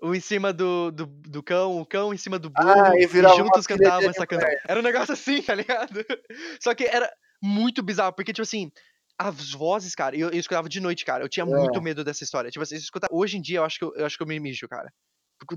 [0.01, 3.03] o em cima do, do, do, cão, o cão em cima do burro, ah, e,
[3.03, 4.49] e juntos cantavam essa canção.
[4.67, 6.05] Era um negócio assim, tá ligado?
[6.61, 8.71] Só que era muito bizarro, porque, tipo assim,
[9.17, 11.45] as vozes, cara, eu, eu escutava de noite, cara, eu tinha é.
[11.45, 12.49] muito medo dessa história.
[12.49, 14.39] Tipo assim, escutar, hoje em dia eu acho que eu, eu, acho que eu me
[14.39, 14.91] mijo, cara.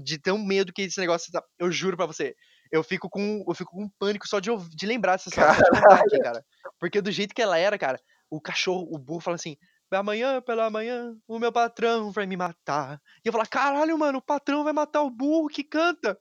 [0.00, 2.34] De tão medo que esse negócio, tá, eu juro pra você,
[2.72, 5.62] eu fico com, eu fico com pânico só de, de lembrar dessa história,
[6.00, 6.42] aqui, cara.
[6.80, 8.00] Porque do jeito que ela era, cara,
[8.30, 9.56] o cachorro, o burro fala assim,
[9.90, 12.98] amanhã pela manhã o meu patrão vai me matar.
[13.22, 16.18] E eu falar, caralho, mano, o patrão vai matar o burro que canta.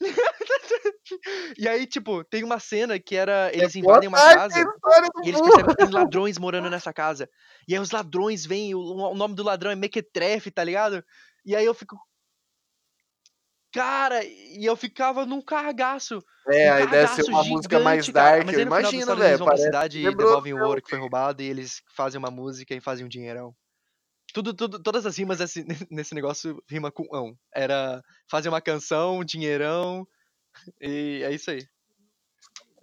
[1.56, 3.50] e aí, tipo, tem uma cena que era.
[3.52, 4.58] É eles invadem uma casa
[5.22, 7.28] e eles percebem que tem ladrões morando nessa casa.
[7.68, 11.04] E aí os ladrões vêm, o, o nome do ladrão é Mequetrefe, tá ligado?
[11.44, 11.96] E aí eu fico,
[13.72, 16.22] Cara, e eu ficava num cagaço.
[16.48, 18.60] É, um aí deve ser uma música mais dark, cara.
[18.60, 19.28] imagina, velho.
[19.28, 22.30] Eles vão pra cidade e devolvem o ouro que foi roubado e eles fazem uma
[22.30, 23.54] música e fazem um dinheirão.
[24.34, 27.34] Tudo, tudo, todas as rimas nesse, nesse negócio rima com ão.
[27.54, 30.06] Era fazer uma canção, dinheirão,
[30.80, 31.66] e é isso aí.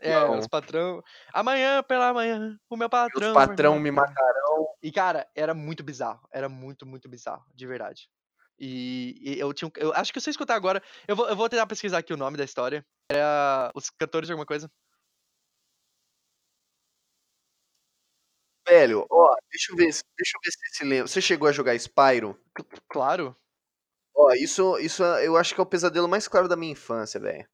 [0.01, 0.39] É, Não.
[0.39, 1.03] os patrão.
[1.33, 3.29] Amanhã pela manhã, o meu patrão.
[3.29, 4.67] Os patrão me matarão.
[4.81, 6.21] E, cara, era muito bizarro.
[6.31, 8.09] Era muito, muito bizarro, de verdade.
[8.59, 9.71] E, e, eu tinha.
[9.77, 10.83] Eu acho que se eu escutar agora.
[11.07, 12.85] Eu vou, eu vou tentar pesquisar aqui o nome da história.
[13.09, 14.69] Era os cantores de alguma coisa.
[18.67, 21.07] Velho, ó, deixa eu ver, deixa eu ver se você lembra.
[21.07, 22.39] Você chegou a jogar Spyro?
[22.87, 23.35] Claro.
[24.13, 27.47] Ó, isso, isso eu acho que é o pesadelo mais claro da minha infância, velho.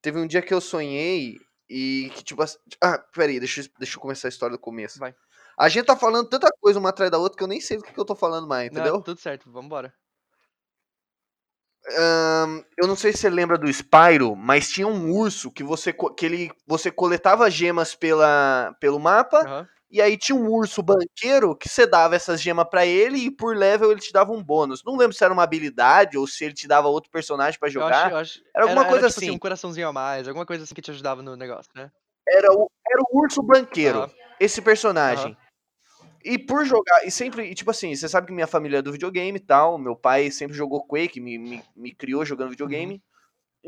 [0.00, 1.36] Teve um dia que eu sonhei
[1.68, 2.42] e que, tipo.
[2.80, 5.00] Ah, peraí, deixa, eu, deixa eu começar a história do começo.
[5.00, 5.14] Vai.
[5.58, 7.82] A gente tá falando tanta coisa uma atrás da outra que eu nem sei do
[7.82, 8.94] que, que eu tô falando mais, entendeu?
[8.94, 9.92] Não, tudo certo, vambora
[12.76, 16.26] eu não sei se você lembra do Spyro, mas tinha um urso que você, que
[16.26, 19.40] ele, você coletava gemas pela, pelo mapa.
[19.46, 19.66] Uhum.
[19.90, 23.56] E aí tinha um urso banqueiro que você dava essas gemas para ele e por
[23.56, 24.84] level ele te dava um bônus.
[24.84, 27.86] Não lembro se era uma habilidade ou se ele te dava outro personagem para jogar.
[27.88, 28.42] Eu acho, eu acho...
[28.54, 29.28] Era alguma era, coisa era, tipo assim.
[29.28, 29.36] assim.
[29.36, 31.90] um coraçãozinho a mais, alguma coisa assim que te ajudava no negócio, né?
[32.28, 34.10] Era o, era o urso banqueiro, uhum.
[34.38, 35.30] esse personagem.
[35.30, 35.47] Uhum.
[36.30, 38.92] E por jogar, e sempre, e tipo assim, você sabe que minha família é do
[38.92, 42.96] videogame e tal, meu pai sempre jogou Quake, me, me, me criou jogando videogame.
[42.96, 43.00] Uhum.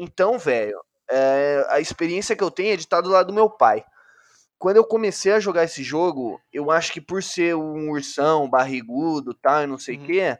[0.05, 0.79] Então, velho,
[1.11, 3.83] é, a experiência que eu tenho é de estar do lado do meu pai.
[4.59, 9.33] Quando eu comecei a jogar esse jogo, eu acho que por ser um ursão barrigudo
[9.33, 10.07] tal, e não sei o uhum.
[10.07, 10.39] que,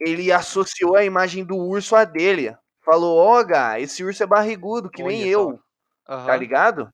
[0.00, 2.56] ele associou a imagem do urso a dele.
[2.82, 5.28] Falou, ó, oh, esse urso é barrigudo, que Olha nem só.
[5.28, 5.48] eu.
[5.50, 5.58] Uhum.
[6.26, 6.90] Tá ligado?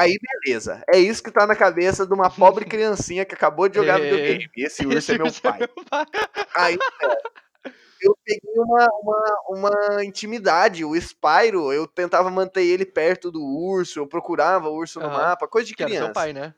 [0.00, 0.82] Aí, beleza.
[0.92, 4.48] É isso que tá na cabeça de uma pobre criancinha que acabou de jogar videogame.
[4.56, 5.60] Esse urso é meu pai.
[6.54, 10.84] Aí, é, eu peguei uma, uma, uma intimidade.
[10.84, 15.12] O Spyro, eu tentava manter ele perto do urso, eu procurava o urso no uhum.
[15.12, 15.94] mapa, coisa de criança.
[15.96, 16.54] Era seu pai, né?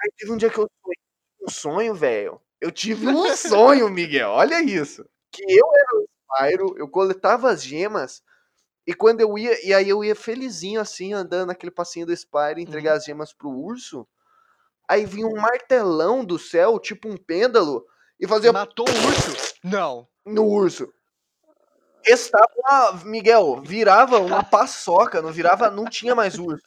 [0.00, 0.96] Aí teve um dia que eu tive
[1.42, 2.40] um sonho, velho.
[2.60, 4.30] Eu tive um sonho, Miguel.
[4.30, 5.04] Olha isso.
[5.32, 8.22] Que eu era o Spyro, eu coletava as gemas
[8.88, 12.62] e quando eu ia, e aí eu ia felizinho assim, andando naquele passinho do Spire,
[12.62, 12.96] entregar uhum.
[12.96, 14.08] as gemas pro urso.
[14.88, 17.84] Aí vinha um martelão do céu, tipo um pêndulo,
[18.18, 18.50] e fazia.
[18.50, 19.58] Matou o urso?
[19.62, 20.08] Não.
[20.24, 20.90] No urso.
[22.02, 26.64] Estava, Miguel, virava uma paçoca, não virava, não tinha mais urso.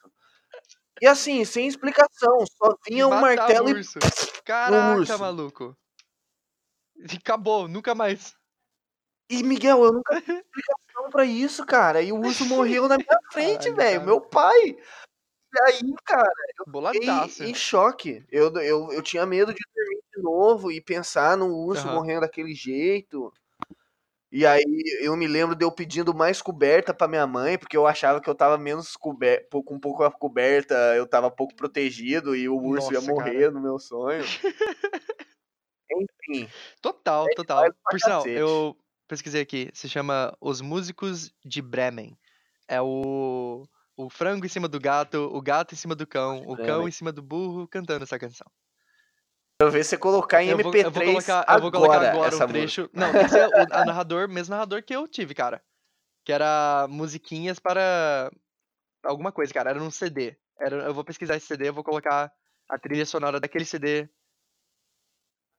[1.02, 3.98] E assim, sem explicação, só vinha um martelo urso.
[3.98, 4.42] e.
[4.44, 5.18] Caraca, urso.
[5.18, 5.76] maluco.
[6.96, 8.36] E acabou, nunca mais.
[9.32, 12.02] E, Miguel, eu nunca tive explicação pra isso, cara.
[12.02, 14.06] E o urso morreu na minha frente, velho.
[14.06, 14.76] Meu pai.
[15.54, 16.92] E aí, cara, eu
[17.30, 18.26] fiquei em choque.
[18.30, 21.96] Eu, eu, eu tinha medo de dormir de novo e pensar no urso uhum.
[21.96, 23.34] morrendo daquele jeito.
[24.30, 24.64] E aí
[25.02, 28.30] eu me lembro de eu pedindo mais coberta para minha mãe, porque eu achava que
[28.30, 32.56] eu tava menos coberto, com um pouco a coberta, eu tava pouco protegido e o
[32.56, 33.52] urso Nossa, ia morrer cara.
[33.52, 34.24] no meu sonho.
[35.92, 36.50] Enfim.
[36.82, 37.74] Total, total.
[37.90, 38.78] Por sinal, eu
[39.12, 42.18] pesquisei aqui, se chama Os Músicos de Bremen.
[42.66, 46.56] É o o frango em cima do gato, o gato em cima do cão, o
[46.56, 48.48] cão em cima do burro cantando essa canção.
[49.60, 52.10] Eu ver você colocar em eu MP3 vou, eu vou colocar, agora, eu vou colocar
[52.10, 52.90] agora um trecho.
[52.94, 53.00] Música.
[53.00, 55.62] Não, esse é o a narrador, mesmo narrador que eu tive, cara.
[56.26, 58.32] Que era musiquinhas para
[59.04, 59.72] alguma coisa, cara.
[59.72, 60.36] Era num CD.
[60.58, 62.32] Era, eu vou pesquisar esse CD, eu vou colocar
[62.70, 64.10] a trilha sonora daquele CD.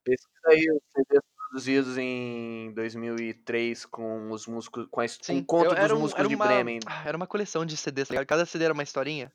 [0.05, 5.75] Pesquisa aí os CDs produzidos em 2003 com os músicos, com, a, Sim, com conto
[5.75, 6.81] dos um, músicos de Bremen.
[6.87, 9.31] Ah, era uma coleção de CDs, tá Cada CD era uma historinha.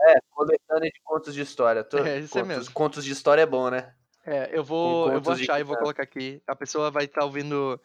[0.00, 1.82] É, coletânea de contos de história.
[1.82, 2.74] Tô, é, isso contos, mesmo.
[2.74, 3.94] Contos de história é bom, né?
[4.26, 6.42] É, eu vou, eu vou achar e vou colocar aqui.
[6.46, 7.80] A pessoa vai estar tá ouvindo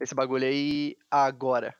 [0.00, 1.74] esse bagulho aí agora.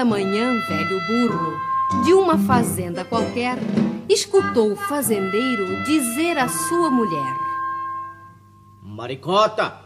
[0.00, 1.60] Certa manhã, velho burro,
[2.04, 3.58] de uma fazenda qualquer,
[4.08, 7.36] escutou o fazendeiro dizer à sua mulher:
[8.82, 9.76] Maricota,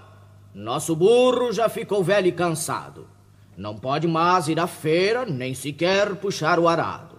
[0.55, 3.09] nosso burro já ficou velho e cansado.
[3.57, 7.17] Não pode mais ir à feira, nem sequer puxar o arado.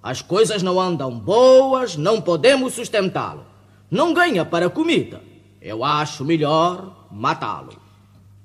[0.00, 3.44] As coisas não andam boas, não podemos sustentá-lo.
[3.90, 5.20] Não ganha para comida.
[5.60, 7.72] Eu acho melhor matá-lo.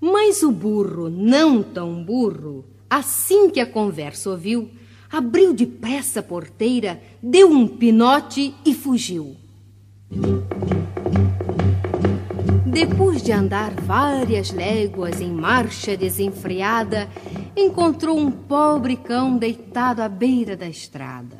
[0.01, 4.69] Mas o burro, não tão burro, assim que a conversa ouviu,
[5.11, 9.35] abriu depressa a porteira, deu um pinote e fugiu.
[12.65, 17.07] Depois de andar várias léguas em marcha desenfreada,
[17.55, 21.37] encontrou um pobre cão deitado à beira da estrada.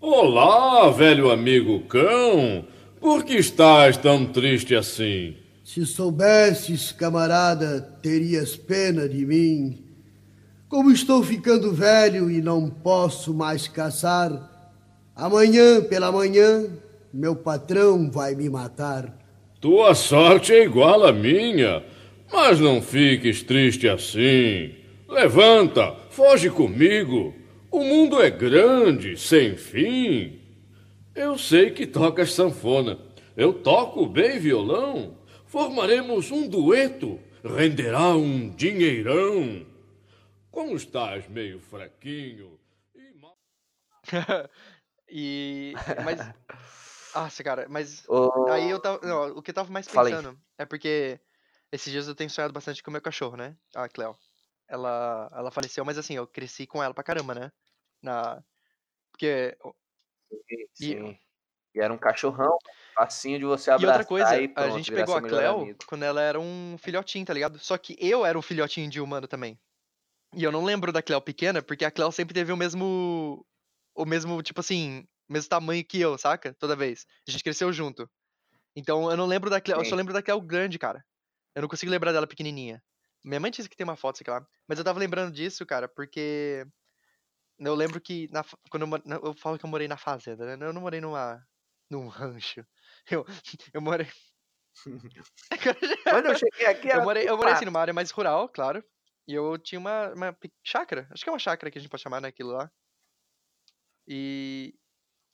[0.00, 2.64] Olá, velho amigo cão!
[3.00, 5.34] Por que estás tão triste assim?
[5.64, 9.87] Se soubesses, camarada, terias pena de mim.
[10.68, 14.30] Como estou ficando velho e não posso mais caçar,
[15.16, 16.66] amanhã pela manhã
[17.12, 19.16] meu patrão vai me matar.
[19.60, 21.82] Tua sorte é igual à minha,
[22.30, 24.74] mas não fiques triste assim.
[25.08, 27.34] Levanta, foge comigo.
[27.70, 30.38] O mundo é grande, sem fim.
[31.14, 32.98] Eu sei que tocas sanfona.
[33.34, 35.14] Eu toco bem violão.
[35.46, 37.18] Formaremos um dueto.
[37.42, 39.66] Renderá um dinheirão.
[40.58, 42.58] Como estás meio fraquinho
[42.92, 43.14] e...
[45.08, 45.72] e...
[46.04, 46.18] Mas
[47.14, 48.50] nossa, cara, mas oh...
[48.50, 48.98] aí eu tava.
[49.06, 51.20] Não, o que eu tava mais pensando é porque
[51.70, 53.56] esses dias eu tenho sonhado bastante com o meu cachorro, né?
[53.72, 54.18] A Cleo.
[54.66, 57.52] Ela, ela faleceu, mas assim, eu cresci com ela pra caramba, né?
[58.02, 58.42] Na...
[59.12, 59.56] Porque.
[60.28, 61.06] Sim, sim.
[61.06, 61.78] E...
[61.78, 62.58] e era um cachorrão,
[62.96, 63.94] facinho de você abraçar.
[63.94, 65.78] E outra coisa, e pronto, a gente pegou a Cleo amigo.
[65.86, 67.60] quando ela era um filhotinho, tá ligado?
[67.60, 69.56] Só que eu era um filhotinho de humano também.
[70.34, 73.44] E eu não lembro da Cleo pequena, porque a Cleo sempre teve o mesmo.
[73.94, 76.54] O mesmo, tipo assim, mesmo tamanho que eu, saca?
[76.54, 77.06] Toda vez.
[77.26, 78.08] A gente cresceu junto.
[78.76, 81.04] Então eu não lembro da Cleo, eu só lembro da Cleo grande, cara.
[81.54, 82.82] Eu não consigo lembrar dela pequenininha.
[83.24, 84.46] Minha mãe disse que tem uma foto, sei lá.
[84.68, 86.64] Mas eu tava lembrando disso, cara, porque
[87.58, 90.66] eu lembro que na, quando eu, eu falo que eu morei na fazenda, né?
[90.66, 91.44] Eu não morei numa
[91.90, 92.64] num rancho.
[93.10, 93.26] Eu,
[93.72, 94.06] eu morei
[96.04, 98.84] Quando eu cheguei aqui, eu morei, eu morei assim numa área mais rural, claro.
[99.28, 101.06] E eu tinha uma, uma chácara.
[101.10, 102.72] Acho que é uma chácara que a gente pode chamar naquilo né, lá.
[104.08, 104.74] E,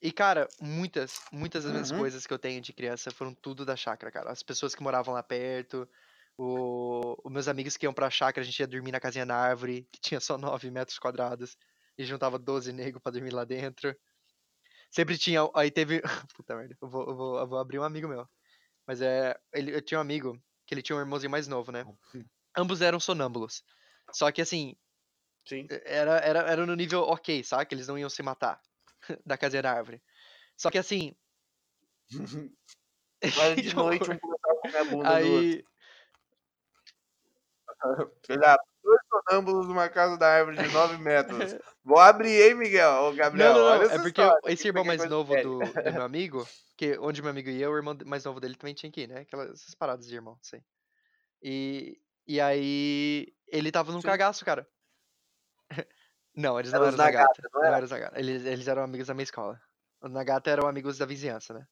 [0.02, 1.98] e, cara, muitas, muitas das minhas uhum.
[1.98, 4.33] coisas que eu tenho de criança foram tudo da chácara, cara.
[4.33, 5.88] As pessoas que moravam lá perto,
[6.37, 9.37] o, os meus amigos que iam pra chácara, a gente ia dormir na casinha na
[9.37, 11.57] árvore, que tinha só 9 metros quadrados,
[11.96, 13.96] e juntava 12 negros pra dormir lá dentro.
[14.90, 15.48] Sempre tinha.
[15.54, 16.02] Aí teve.
[16.37, 18.28] Puta merda, eu vou, eu vou, eu vou abrir um amigo meu.
[18.88, 19.38] Mas é.
[19.52, 21.85] Ele, eu tinha um amigo que ele tinha um irmãozinho mais novo, né?
[22.57, 23.62] Ambos eram sonâmbulos.
[24.12, 24.76] Só que assim.
[25.46, 25.66] Sim.
[25.84, 27.66] Era, era, era no nível ok, sabe?
[27.66, 28.60] Que eles não iam se matar.
[29.24, 30.02] da da árvore.
[30.56, 31.14] Só que assim.
[32.10, 35.64] Mas de noite um a bunda aí...
[38.26, 41.54] Filha, dois sonâmbulos numa casa da árvore de 9 metros.
[41.84, 42.90] Vou abrir, hein, Miguel?
[42.90, 43.90] Ô, Gabriel, não, não, não.
[43.90, 44.40] é porque história.
[44.46, 47.96] esse irmão mais novo do, do, meu amigo, que onde meu amigo ia, o irmão
[48.06, 49.20] mais novo dele também tinha que ir, né?
[49.20, 50.62] Aquelas essas paradas de irmão, sei.
[51.42, 54.06] E, e aí ele tava num Sim.
[54.06, 54.68] cagaço, cara.
[56.36, 57.42] Não, eles não Era eram os Nagata.
[57.42, 57.76] Nagata, não Não era?
[57.76, 58.18] eram os Nagata.
[58.18, 59.60] Eles, eles eram amigos da minha escola.
[60.02, 61.64] Os Nagata eram amigos da vizinhança, né?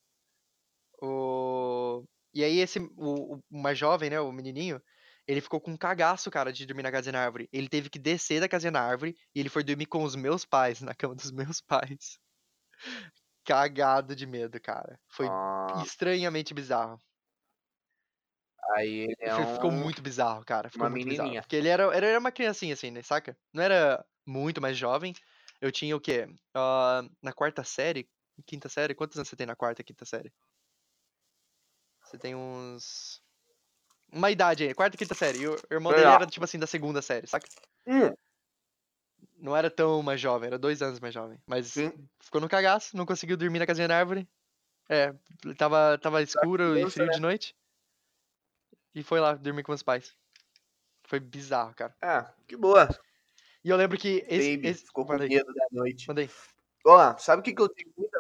[1.03, 2.05] O...
[2.33, 4.81] E aí esse, o, o mais jovem, né, o menininho,
[5.27, 7.49] ele ficou com um cagaço, cara, de dormir na casinha na árvore.
[7.53, 10.45] Ele teve que descer da casinha na árvore e ele foi dormir com os meus
[10.45, 12.19] pais, na cama dos meus pais.
[13.45, 14.99] Cagado de medo, cara.
[15.09, 16.99] Foi Ah, estranhamente bizarro.
[18.71, 19.77] Aí ele é Fi- Ficou um...
[19.77, 20.69] muito bizarro, cara.
[20.71, 21.27] Ficou uma muito bizarro.
[21.27, 21.43] menininha.
[21.43, 23.03] Porque ele era, ele era uma criancinha, assim, né?
[23.03, 23.37] Saca?
[23.53, 25.15] Não era muito mais jovem.
[25.61, 26.27] Eu tinha o quê?
[26.55, 28.09] Ah, na quarta série?
[28.47, 28.95] Quinta série?
[28.95, 30.33] Quantos anos você tem na quarta, quinta série?
[32.05, 33.23] Você tem uns.
[34.13, 35.39] Uma idade aí, quarta, quinta série.
[35.41, 37.49] E o irmão dele era, tipo assim, da segunda série, saca?
[37.87, 38.13] Hum,
[39.39, 41.39] Não era tão mais jovem, era dois anos mais jovem.
[41.47, 41.93] Mas Sim.
[42.21, 44.29] ficou no cagaço, não conseguiu dormir na casinha da árvore.
[44.89, 45.13] É,
[45.57, 47.13] tava, tava escuro e frio né?
[47.13, 47.55] de noite.
[48.95, 50.15] E foi lá dormir com os pais.
[51.05, 51.95] Foi bizarro, cara.
[52.03, 52.89] ah, que boa.
[53.65, 54.57] E eu lembro que esse.
[54.57, 54.87] Baby, esse...
[54.87, 56.07] ficou com Manda aí, medo da noite.
[56.09, 56.31] manda aí.
[56.87, 58.19] Ó, sabe o que, que eu tenho muita.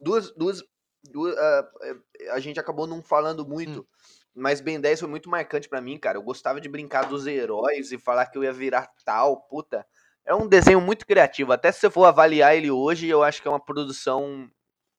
[0.00, 0.30] Duas.
[0.32, 0.62] duas,
[1.02, 3.86] duas eh, a gente acabou não falando muito, Hum.
[4.34, 6.18] mas Ben 10 foi muito marcante pra mim, cara.
[6.18, 9.86] Eu gostava de brincar dos heróis e falar que eu ia virar tal, puta.
[10.24, 11.52] É um desenho muito criativo.
[11.52, 14.50] Até se você for avaliar ele hoje, eu acho que é uma produção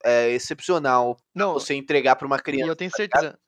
[0.04, 2.72] é, excepcional Não, você entregar pra uma e criança.
[2.72, 3.40] eu tenho certeza.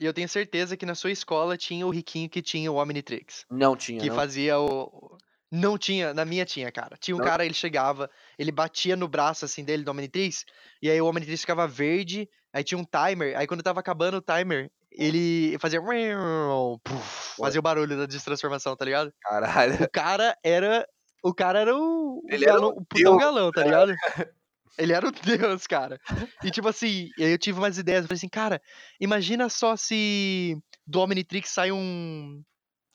[0.00, 3.44] E eu tenho certeza que na sua escola tinha o riquinho que tinha o Omnitrix.
[3.50, 4.16] Não tinha, Que não.
[4.16, 5.16] fazia o.
[5.50, 6.96] Não tinha, na minha tinha, cara.
[6.98, 7.24] Tinha um Não?
[7.24, 10.44] cara, ele chegava, ele batia no braço assim dele do Omnitrix,
[10.82, 14.20] e aí o Omnitrix ficava verde, aí tinha um timer, aí quando tava acabando o
[14.20, 15.80] timer, ele fazia.
[16.82, 19.12] puf, Fazia o barulho da destransformação, tá ligado?
[19.20, 19.84] Caralho.
[19.84, 20.86] O cara era.
[21.22, 22.18] O cara era o.
[22.18, 23.92] o Ele era galão, um o putão galão, tá ligado?
[24.76, 25.12] Ele era o
[25.56, 26.00] deus, cara.
[26.42, 28.02] E tipo assim, eu tive umas ideias.
[28.02, 28.60] Eu falei assim, cara,
[29.00, 30.56] imagina só se
[30.86, 32.42] do Omnitrix sai um.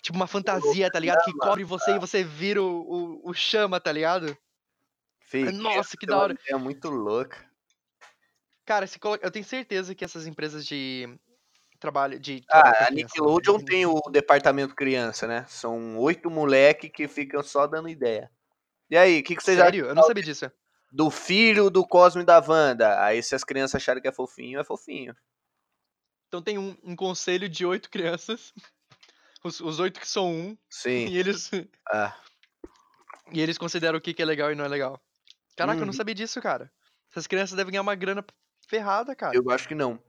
[0.01, 1.23] Tipo uma fantasia, tá ligado?
[1.25, 4.37] Que cobre você e você vira o, o, o chama, tá ligado?
[5.19, 6.33] Fih, Nossa, que da é uma hora.
[6.33, 7.37] ideia muito louca.
[8.65, 11.19] Cara, se colo- eu tenho certeza que essas empresas de
[11.79, 12.19] trabalho.
[12.19, 15.45] De Ah, trabalho a criança, Nickelodeon de- tem o departamento criança, né?
[15.47, 18.31] São oito moleque que ficam só dando ideia.
[18.89, 19.85] E aí, o que, que vocês acham Sério?
[19.87, 20.51] Eu não sabia disso.
[20.91, 23.01] Do filho do Cosmo e da Wanda?
[23.03, 25.15] Aí, se as crianças acharem que é fofinho, é fofinho.
[26.27, 28.53] Então tem um, um conselho de oito crianças.
[29.43, 30.57] Os, os oito que são um.
[30.69, 31.07] Sim.
[31.07, 31.49] E eles.
[31.91, 32.15] Ah,
[33.31, 34.99] E eles consideram o que, que é legal e não é legal.
[35.55, 35.85] Caraca, eu Uhum.
[35.87, 36.71] não sabia disso, cara.
[37.11, 38.25] Essas crianças devem ganhar uma grana
[38.67, 39.35] ferrada, cara.
[39.35, 40.01] eu acho que não.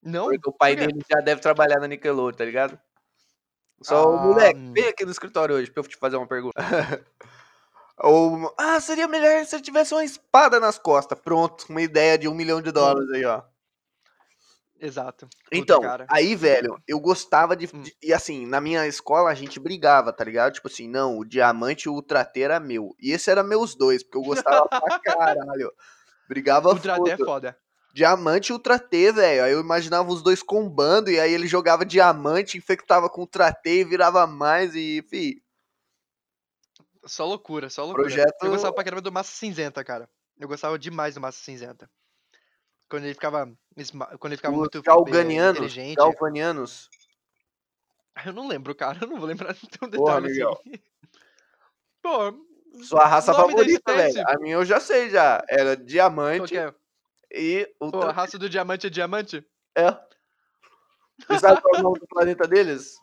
[0.00, 0.26] Não?
[0.26, 2.78] Porque o pai dele já deve trabalhar na Nickelodeon, tá ligado?
[3.82, 6.54] Só o moleque, Ah, vem aqui no escritório hoje pra eu te fazer uma pergunta.
[7.98, 11.18] Ou, ah, seria melhor se ele tivesse uma espada nas costas.
[11.18, 13.42] Pronto, uma ideia de um milhão de dólares aí, ó.
[14.80, 15.28] Exato.
[15.50, 16.04] Então, cara.
[16.10, 17.82] aí, velho, eu gostava de, Hum.
[17.82, 20.52] de- E assim, na minha escola a gente brigava, tá ligado?
[20.52, 22.94] Tipo assim, não, o diamante e o Ultra T era meu.
[23.00, 25.72] E esse era meus dois, porque eu gostava pra caralho.
[26.28, 27.56] Brigava Ultra até é foda.
[27.94, 29.44] Diamante e Ultra T, velho.
[29.44, 33.80] Aí eu imaginava os dois combando, e aí ele jogava diamante, infectava com Ultra T
[33.80, 35.40] e virava mais, e, fi.
[37.06, 38.04] Só loucura, só loucura.
[38.08, 40.08] Projeto- Eu gostava pra caramba do Massa Cinzenta, cara.
[40.38, 41.88] Eu gostava demais do Massa Cinzenta.
[42.88, 43.46] Quando ele ficava.
[44.18, 44.82] Quando ele ficava Os muito.
[44.82, 45.96] galvanianos, inteligente.
[45.96, 46.88] galvanianos.
[48.24, 48.98] Eu não lembro, cara.
[49.02, 50.60] Eu não vou lembrar de Porra, detalhe Miguel.
[50.60, 50.74] assim.
[52.02, 52.44] Pô,
[52.82, 54.28] Sua raça favorita, velho.
[54.28, 55.42] A minha eu já sei já.
[55.48, 56.72] Era diamante é?
[57.32, 59.44] e Pô, Ultra a raça do diamante é diamante?
[59.76, 59.90] É.
[61.26, 62.96] Você sabe qual é o nome do planeta deles?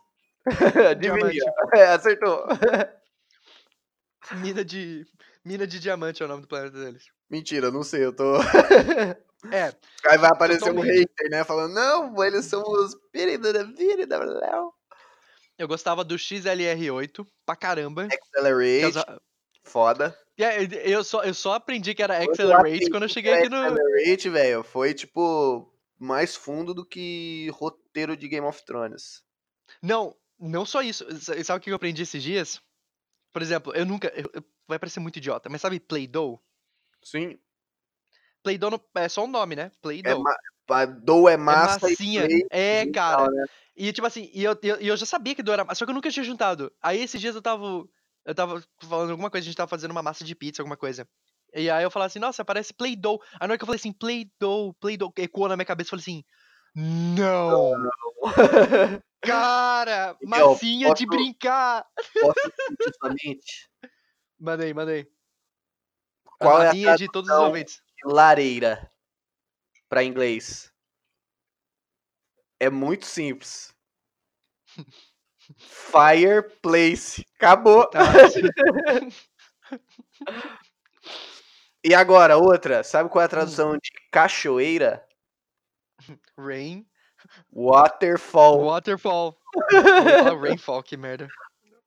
[0.91, 1.53] Adivinha.
[1.73, 2.45] É, acertou.
[4.37, 5.05] Mina de.
[5.43, 7.05] Mina de diamante é o nome do planeta deles.
[7.29, 8.37] Mentira, não sei, eu tô.
[9.51, 9.73] É,
[10.05, 11.43] Aí vai aparecer um hater, né?
[11.43, 12.95] Falando, não, eles são os
[15.61, 18.07] eu gostava do XLR8 pra caramba.
[18.11, 18.99] Accelerate,
[19.63, 20.17] foda.
[20.35, 23.57] É, eu só, eu só aprendi que era eu Accelerate quando eu cheguei aqui no.
[23.57, 29.21] Accelerate, velho, foi tipo mais fundo do que roteiro de Game of Thrones.
[29.83, 31.05] Não, não só isso.
[31.43, 32.59] Sabe o que eu aprendi esses dias?
[33.31, 34.07] Por exemplo, eu nunca.
[34.09, 36.39] eu- eu- vai parecer muito idiota, mas sabe Play-Doh?
[37.03, 37.37] Sim.
[38.43, 39.63] Play-Doh é só um nome, né?
[39.63, 40.23] É Play-Doh.
[41.29, 42.25] é É massa massinha.
[42.25, 43.17] e play É, cara.
[43.17, 43.45] tal, né?
[43.75, 45.91] E tipo assim, e eu, eu, eu já sabia que Dough era massa, só que
[45.91, 46.71] eu nunca tinha juntado.
[46.81, 47.85] Aí esses dias eu tava.
[48.23, 51.07] Eu tava falando alguma coisa, a gente tava fazendo uma massa de pizza, alguma coisa.
[51.53, 53.19] E aí eu falava assim, nossa, parece Play-Doh.
[53.39, 56.01] Aí na hora que eu falei assim, Play-Doh, Play-Doh, ecoou na minha cabeça, eu falei
[56.03, 56.23] assim,
[56.75, 57.73] não!
[59.21, 61.85] Cara, Miguel, massinha de brincar!
[62.19, 62.51] Posso?
[64.39, 65.07] Mandei, mandei.
[66.39, 67.81] Qual a é a de todos os ouvintes.
[68.03, 68.91] lareira
[69.87, 70.71] para inglês?
[72.59, 73.73] É muito simples.
[75.57, 77.25] Fireplace.
[77.35, 77.87] Acabou.
[77.89, 77.99] Tá.
[81.83, 82.83] E agora, outra.
[82.83, 85.03] Sabe qual é a tradução de cachoeira?
[86.45, 86.85] Rain.
[87.51, 88.65] Waterfall.
[88.65, 89.37] Waterfall.
[90.41, 91.27] Rainfall, que merda.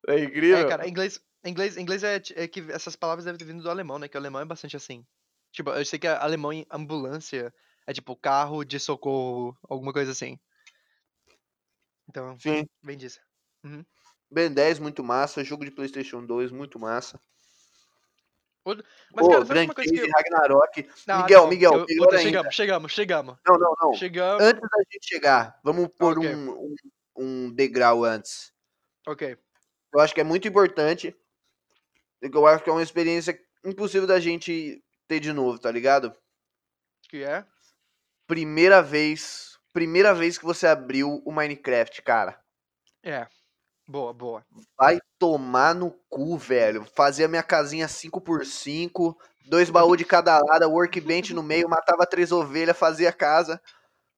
[0.09, 0.59] É incrível.
[0.59, 3.99] É, cara, inglês, inglês, inglês é, é que essas palavras devem ter vindo do alemão,
[3.99, 4.09] né?
[4.09, 5.05] Que o alemão é bastante assim.
[5.53, 7.53] Tipo, eu sei que a alemão em ambulância
[7.87, 10.39] é tipo carro de socorro, alguma coisa assim.
[12.09, 12.67] Então, Sim.
[12.83, 13.21] vem disso.
[14.31, 15.45] Ben 10, muito massa.
[15.45, 17.21] Jogo de PlayStation 2, muito massa.
[18.65, 18.77] Mas,
[19.27, 20.09] Pô, cara, sabe Grand uma coisa que eu...
[20.17, 20.89] Ragnarok.
[21.07, 22.19] Ah, Miguel, não, Miguel, eu- ainda.
[22.19, 23.37] chegamos, chegamos, chegamos.
[23.47, 23.95] Não, não, não.
[23.95, 24.43] Chegamos.
[24.43, 26.35] Antes da gente chegar, vamos pôr Ok.
[26.35, 26.75] um, um,
[27.17, 28.53] um degrau antes.
[29.07, 29.37] Ok.
[29.93, 31.15] Eu acho que é muito importante.
[32.23, 36.13] Eu acho que é uma experiência impossível da gente ter de novo, tá ligado?
[37.11, 37.45] Que é?
[38.27, 39.59] Primeira vez.
[39.75, 42.41] Primeira vez que você abriu o Minecraft, cara.
[43.03, 43.27] É.
[43.87, 44.45] Boa, boa.
[44.79, 46.87] Vai tomar no cu, velho.
[46.95, 49.15] Fazia minha casinha 5x5,
[49.47, 53.61] dois baús de cada lado, workbench no meio, matava três ovelhas, fazia casa.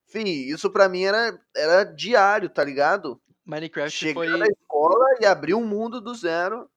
[0.09, 3.21] Fih, isso pra mim era, era diário, tá ligado?
[3.45, 4.29] Minecraft Chegar foi.
[4.29, 6.71] na escola e abrir um mundo do zero.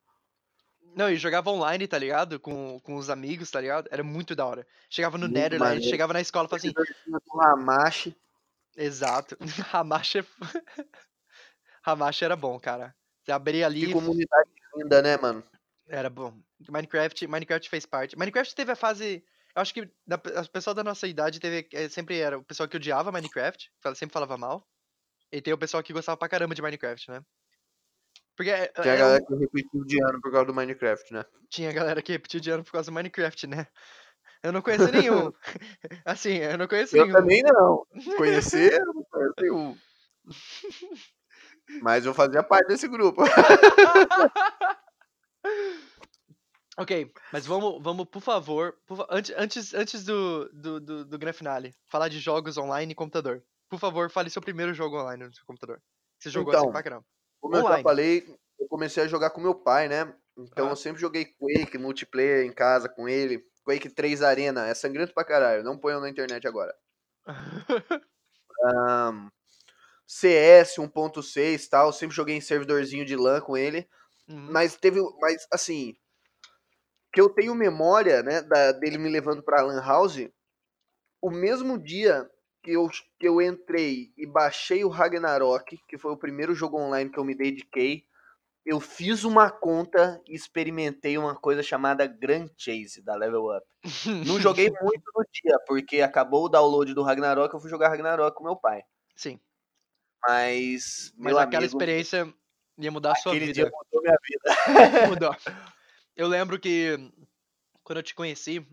[0.95, 2.39] Não, e jogava online, tá ligado?
[2.39, 3.87] Com, com os amigos, tá ligado?
[3.91, 4.67] Era muito da hora.
[4.89, 5.89] Chegava no Muito Nether, lá, a gente maneiro.
[5.89, 6.73] chegava na escola e falava assim,
[7.39, 8.15] Hamashi.
[8.75, 9.37] exato.
[9.73, 10.25] Hamashi é...
[11.85, 12.95] Hamashi era bom, cara.
[13.23, 15.43] Você abria ali, Que comunidade linda, né, mano?
[15.87, 16.33] era bom.
[16.69, 18.17] Minecraft, Minecraft fez parte.
[18.17, 19.23] Minecraft teve a fase...
[19.55, 22.77] Eu acho que o pessoal da nossa idade teve, eh, sempre era o pessoal que
[22.77, 24.65] odiava Minecraft, sempre falava mal.
[25.31, 27.21] E tem o pessoal que gostava pra caramba de Minecraft, né?
[28.35, 31.13] Porque é- Tinha a é um- galera que repetiu de ano por causa do Minecraft,
[31.13, 31.25] né?
[31.49, 33.67] tinha galera que repetiu de ano por causa do Minecraft, né?
[34.43, 35.31] Eu não conheço nenhum.
[36.05, 37.15] assim, eu não conheço Eu nenhum.
[37.17, 37.85] também não.
[38.17, 39.77] Conhecer, eu não conheço nenhum.
[41.81, 43.21] Mas eu fazia parte desse grupo.
[46.77, 51.37] Ok, mas vamos, vamos por favor, por antes, antes, antes do, do, do, do grande
[51.37, 53.43] finale, falar de jogos online e computador.
[53.69, 55.81] Por favor, fale seu primeiro jogo online no seu computador.
[56.17, 57.05] Você jogou assim Então, pra caramba.
[57.41, 57.83] Como eu já Online.
[57.83, 60.15] falei, eu comecei a jogar com meu pai, né?
[60.37, 60.69] Então Ah.
[60.69, 63.43] eu sempre joguei Quake multiplayer em casa com ele.
[63.65, 66.73] Quake 3 Arena, é sangrento pra caralho, não ponham na internet agora.
[68.63, 69.29] Ahn,
[70.09, 73.87] CS 1.6 e tal, sempre joguei em servidorzinho de LAN com ele.
[74.27, 74.51] Uhum.
[74.51, 74.99] Mas teve.
[75.21, 75.95] Mas assim.
[77.13, 80.29] Que eu tenho memória, né, da, dele me levando pra Lan House.
[81.21, 82.27] O mesmo dia
[82.63, 82.87] que eu,
[83.19, 87.25] que eu entrei e baixei o Ragnarok, que foi o primeiro jogo online que eu
[87.25, 88.03] me dediquei,
[88.65, 93.65] eu fiz uma conta e experimentei uma coisa chamada Grand Chase da Level Up.
[94.27, 98.35] Não joguei muito no dia, porque acabou o download do Ragnarok, eu fui jogar Ragnarok
[98.35, 98.83] com meu pai.
[99.15, 99.39] Sim,
[100.27, 102.33] Mas, mas aquela amigo, experiência
[102.77, 103.53] ia mudar a sua vida.
[103.53, 105.07] dia mudou minha vida.
[105.09, 105.35] Mudou.
[106.15, 106.97] Eu lembro que
[107.83, 108.65] quando eu te conheci,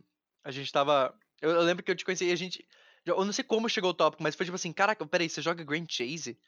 [0.44, 1.14] a gente tava.
[1.40, 2.66] Eu, eu lembro que eu te conheci e a gente.
[3.04, 5.62] Eu não sei como chegou o tópico, mas foi tipo assim: caraca, peraí, você joga
[5.64, 6.38] Grand Chase?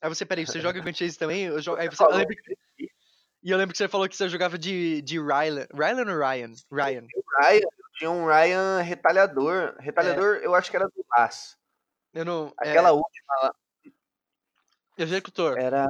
[0.00, 1.44] Aí você, peraí, você joga Grand Chase também?
[1.44, 1.80] Eu jogo...
[1.80, 2.90] Aí você, eu lembro que-
[3.42, 5.66] E eu lembro que você falou que você jogava de, de Rylan.
[5.74, 6.52] Rylan ou Ryan?
[6.72, 7.06] Ryan.
[7.40, 9.74] Ryan, eu tinha um Ryan retalhador.
[9.78, 11.58] Retalhador, eu acho que era do Las.
[12.14, 12.54] Eu não.
[12.62, 13.54] é, Aquela última lá
[14.98, 15.58] Executor.
[15.58, 15.86] era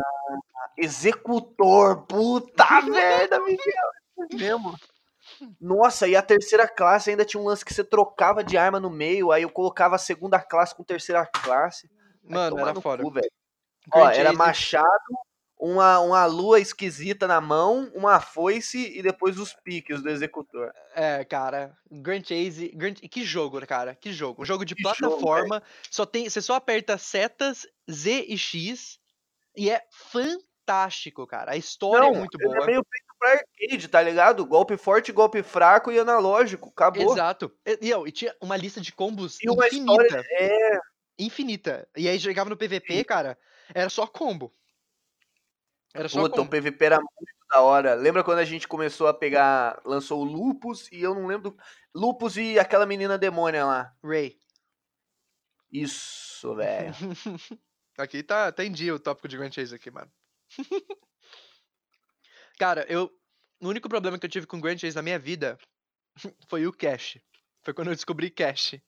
[0.76, 2.02] executor.
[2.06, 3.90] Puta merda, Miguel.
[4.32, 4.76] é Mesmo.
[5.60, 8.90] Nossa, e a terceira classe ainda tinha um lance que você trocava de arma no
[8.90, 11.88] meio, aí eu colocava a segunda classe com terceira classe.
[12.22, 13.02] Mano, era foda.
[13.02, 13.12] cu,
[13.92, 14.86] Ó, era machado,
[15.58, 20.72] uma, uma lua esquisita na mão, uma foice e depois os piques do executor.
[20.94, 22.94] É, cara, Grand Chase, Grand...
[22.94, 23.94] que jogo, né, cara?
[23.94, 24.42] Que jogo.
[24.42, 28.98] Um jogo de Que jogo, plataforma, só tem, você só aperta setas Z e X
[29.56, 31.52] e é fantástico, cara.
[31.52, 32.62] A história é muito ele boa.
[32.62, 34.46] É meio feito pra arcade, tá ligado?
[34.46, 36.68] Golpe forte, golpe fraco e analógico.
[36.68, 37.12] Acabou.
[37.12, 37.52] Exato.
[37.66, 40.24] E, e, e tinha uma lista de combos E infinita, história.
[40.38, 40.78] É,
[41.18, 41.88] infinita.
[41.96, 43.36] E aí chegava no PVP, cara,
[43.74, 44.54] era só combo.
[45.94, 46.50] Era só puta, o combo.
[46.50, 47.94] PVP era muito da hora.
[47.94, 49.80] Lembra quando a gente começou a pegar.
[49.84, 51.56] Lançou o Lupus e eu não lembro.
[51.94, 53.94] Lupus e aquela menina demônia lá.
[54.04, 54.38] Ray.
[55.72, 56.92] Isso, velho.
[57.98, 60.10] Aqui tá, tá em dia o tópico de Grand Chase aqui, mano.
[62.58, 63.10] Cara, eu.
[63.60, 65.58] O único problema que eu tive com Grand Chase na minha vida
[66.48, 67.20] foi o cache.
[67.64, 68.80] Foi quando eu descobri cache.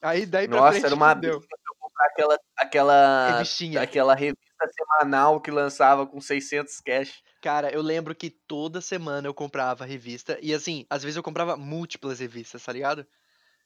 [0.00, 1.38] Aí daí pra Nossa, frente era uma fudeu.
[1.40, 3.82] besta pra eu comprar aquela, aquela, Revistinha.
[3.82, 7.22] aquela revista semanal que lançava com 600 cash.
[7.42, 10.38] Cara, eu lembro que toda semana eu comprava revista.
[10.42, 13.06] E assim, às vezes eu comprava múltiplas revistas, tá ligado?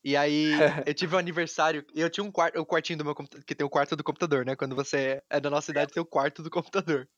[0.05, 0.51] E aí,
[0.86, 1.86] eu tive um aniversário.
[1.95, 3.45] E eu tinha um quarto, o quartinho do meu computador.
[3.45, 4.57] Que tem o quarto do computador, né?
[4.57, 7.09] Quando você é da nossa idade, tem o quarto do computador.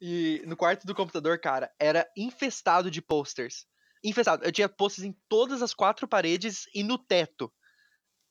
[0.00, 3.66] E no quarto do computador, cara, era infestado de posters.
[4.04, 4.44] Infestado.
[4.44, 7.52] Eu tinha posters em todas as quatro paredes e no teto.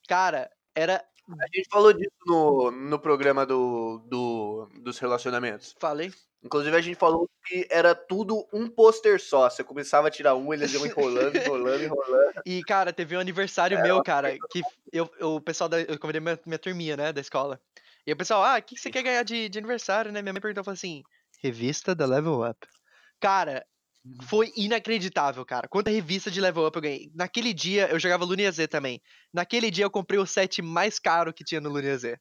[0.08, 1.04] Cara, era.
[1.40, 5.76] A gente falou disso no, no programa do, do, dos relacionamentos.
[5.80, 6.12] Falei.
[6.44, 9.48] Inclusive, a gente falou que era tudo um pôster só.
[9.50, 12.42] Você começava a tirar um, eles iam enrolando, enrolando, enrolando.
[12.46, 14.62] E, cara, teve um aniversário É, meu, eu cara, que
[14.92, 15.80] eu, eu- o pessoal da.
[15.82, 17.62] Eu convidei minha, minha turminha, né, da escola.
[18.06, 20.24] E o pessoal, ah, o que, que você quer ganhar de, de aniversário, né?
[20.24, 21.04] Minha mãe perguntou, falou assim,
[21.44, 22.68] revista da Level Up.
[23.20, 23.64] Cara,
[24.24, 25.68] foi inacreditável, cara.
[25.68, 27.12] Quanta revista de Level Up eu ganhei.
[27.14, 29.02] Naquele dia, eu jogava Lunia Z também.
[29.34, 32.18] Naquele dia, eu comprei o set mais caro que tinha no Lunia Z.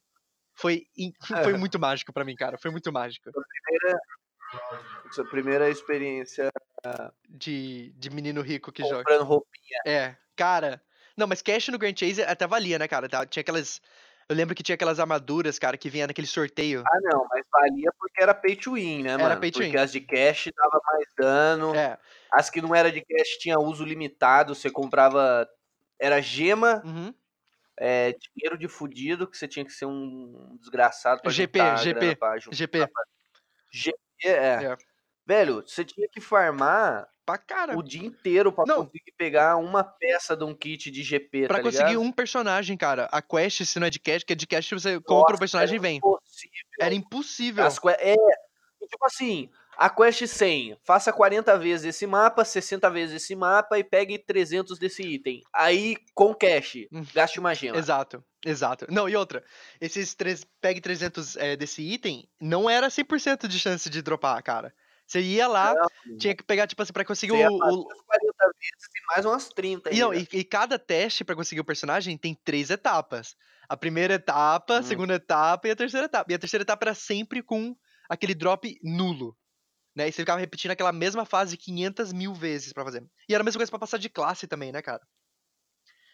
[0.53, 1.13] Foi, in-
[1.53, 2.57] foi muito mágico pra mim, cara.
[2.57, 3.31] Foi muito mágico.
[5.11, 6.49] Sua primeira experiência
[7.27, 8.97] De, de menino rico que joga.
[8.97, 9.79] comprando roupinha.
[9.85, 10.81] É, cara.
[11.17, 13.09] Não, mas cash no Grand Chase até valia, né, cara?
[13.09, 13.81] Tá- Tinha aquelas.
[14.31, 16.83] Eu lembro que tinha aquelas armaduras, cara, que vinha naquele sorteio.
[16.87, 19.41] Ah, não, mas valia porque era pay to win, né, Era mano?
[19.41, 19.77] pay to porque win.
[19.83, 21.75] as de cash dava mais dano.
[21.75, 21.97] É.
[22.31, 24.55] As que não era de cash tinha uso limitado.
[24.55, 25.45] Você comprava.
[25.99, 27.13] Era gema, Uhum.
[27.77, 32.39] é, dinheiro de fudido, que você tinha que ser um desgraçado pra GP, GP, pra
[32.39, 32.87] GP.
[33.69, 34.63] GP, é.
[34.63, 34.77] É.
[35.27, 37.05] Velho, você tinha que farmar
[37.37, 37.77] Pra cara.
[37.77, 38.85] o dia inteiro pra Não.
[38.85, 42.01] conseguir pegar uma peça de um kit de GP, Pra tá conseguir ligado?
[42.01, 43.05] um personagem, cara.
[43.11, 45.75] A quest, se não é de cash, que é de cash, você compra o personagem
[45.75, 45.97] e era vem.
[45.97, 46.61] impossível.
[46.79, 47.65] Era impossível.
[47.65, 48.15] As É,
[48.87, 53.83] tipo assim, a quest 100, faça 40 vezes esse mapa, 60 vezes esse mapa e
[53.83, 55.41] pegue 300 desse item.
[55.53, 57.03] Aí, com cash, Hum.
[57.13, 57.77] gaste uma gema.
[57.77, 58.85] Exato, exato.
[58.89, 59.43] Não, e outra,
[59.79, 64.73] esses três, pegue 300 é, desse item, não era 100% de chance de dropar, cara.
[65.11, 65.75] Você ia lá,
[66.17, 69.25] tinha que pegar, tipo assim, pra conseguir Você o, o- as 40 vezes e mais
[69.25, 70.25] umas 30 E, não, ainda.
[70.33, 73.35] e, e cada teste pra conseguir o personagem tem três etapas.
[73.67, 74.83] A primeira etapa, a Hum.
[74.83, 76.31] segunda etapa e a terceira etapa.
[76.31, 77.75] E a terceira etapa era sempre com
[78.09, 79.37] aquele drop nulo.
[79.95, 80.07] Né?
[80.07, 83.03] E você ficava repetindo aquela mesma fase 500 mil vezes pra fazer.
[83.29, 85.01] E era a mesma coisa pra passar de classe também, né, cara?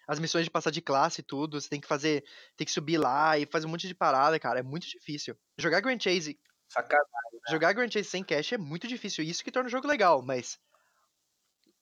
[0.08, 2.24] As missões de passar de classe e tudo, você tem que fazer,
[2.56, 4.60] tem que subir lá e fazer um monte de parada, cara.
[4.60, 5.36] É muito difícil.
[5.60, 6.40] Jogar Grand Chase,
[6.70, 7.08] Sacanagem.
[7.50, 9.24] jogar Grand Chase sem cash é muito difícil.
[9.24, 10.60] Isso que torna o jogo legal, mas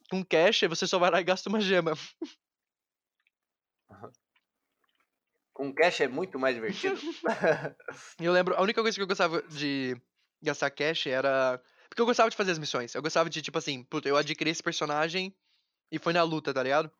[0.09, 1.93] com cash você só vai lá e gasta uma gema.
[5.53, 6.99] Com cash é muito mais divertido.
[8.19, 9.99] E Eu lembro, a única coisa que eu gostava de
[10.41, 11.61] gastar cash era.
[11.89, 12.93] Porque eu gostava de fazer as missões.
[12.93, 15.35] Eu gostava de, tipo assim, puta, eu adquiri esse personagem
[15.91, 16.91] e foi na luta, tá ligado?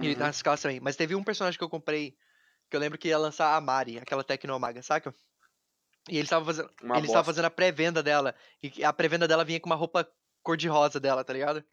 [0.00, 0.16] E Uhum.
[0.16, 0.80] nas classes também.
[0.80, 2.16] Mas teve um personagem que eu comprei
[2.68, 5.14] que eu lembro que ia lançar a Mari, aquela Tecnomaga, saca?
[6.08, 8.34] E ele estava fazendo, Uma fazendo a pré-venda dela.
[8.62, 10.08] E a pré-venda dela vinha com uma roupa
[10.42, 11.64] cor-de-rosa dela, tá ligado?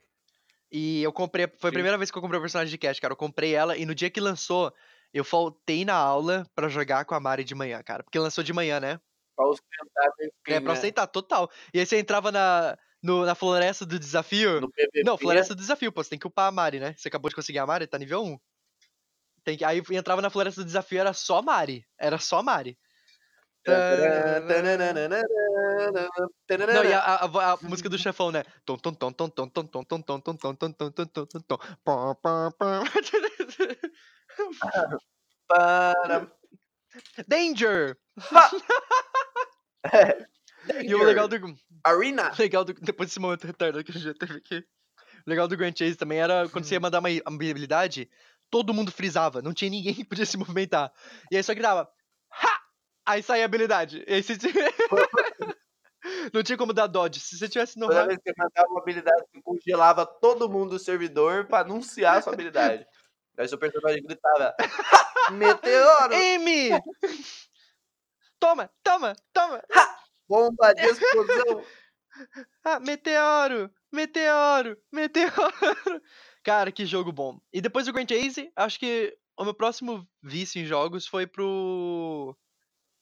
[0.71, 1.47] E eu comprei.
[1.47, 1.75] Foi a Sim.
[1.75, 3.13] primeira vez que eu comprei o personagem de cash, cara.
[3.13, 4.73] Eu comprei ela e no dia que lançou,
[5.13, 8.03] eu faltei na aula pra jogar com a Mari de manhã, cara.
[8.03, 8.99] Porque lançou de manhã, né?
[9.35, 11.49] Pra ostentar É, quem, pra né, aceitar, total.
[11.73, 14.61] E aí você entrava na, no- na floresta do desafio.
[14.61, 16.03] No PVP, Não, floresta do desafio, pô.
[16.03, 16.95] Você tem que upar a Mari, né?
[16.97, 18.39] Você acabou de conseguir a Mari, tá nível 1.
[19.43, 21.85] Tem que, aí eu entrava na floresta do desafio, era só Mari.
[21.99, 22.77] Era só Mari.
[26.73, 28.43] Não, e a, a, a música do chefão, né?
[37.27, 37.97] Danger!
[39.87, 40.27] Danger.
[40.83, 41.37] E o legal do.
[41.83, 42.31] Arena!
[42.37, 42.73] Legal do.
[42.73, 44.63] Depois desse momento retardado que a gente já teve aqui.
[45.25, 48.09] O legal do Grand Chase também era quando você ia mandar uma habilidade,
[48.49, 50.91] todo mundo frisava, não tinha ninguém que podia se movimentar.
[51.31, 51.89] E aí só gritava:
[53.05, 54.03] Aí saía a habilidade.
[54.07, 54.49] Aí você.
[56.33, 57.19] Não tinha como dar dodge.
[57.19, 60.71] Se você tivesse no Toda vez que você mandava uma habilidade, você congelava todo mundo
[60.71, 62.85] do servidor pra anunciar a sua habilidade.
[63.37, 64.55] Aí seu personagem gritava:
[65.31, 66.13] Meteoro!
[66.13, 66.69] Amy!
[68.39, 69.63] Toma, toma, toma!
[70.27, 71.63] Bomba de explosão!
[72.63, 73.71] Ah, meteoro!
[73.91, 74.77] Meteoro!
[74.91, 75.99] Meteoro!
[76.43, 77.39] Cara, que jogo bom.
[77.51, 82.37] E depois do Grand Chase, acho que o meu próximo vício em jogos foi pro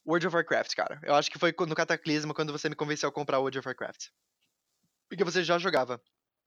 [0.05, 0.99] World of Warcraft, cara.
[1.03, 4.07] Eu acho que foi no Cataclisma quando você me convenceu a comprar World of Warcraft.
[5.09, 6.01] Porque você já jogava.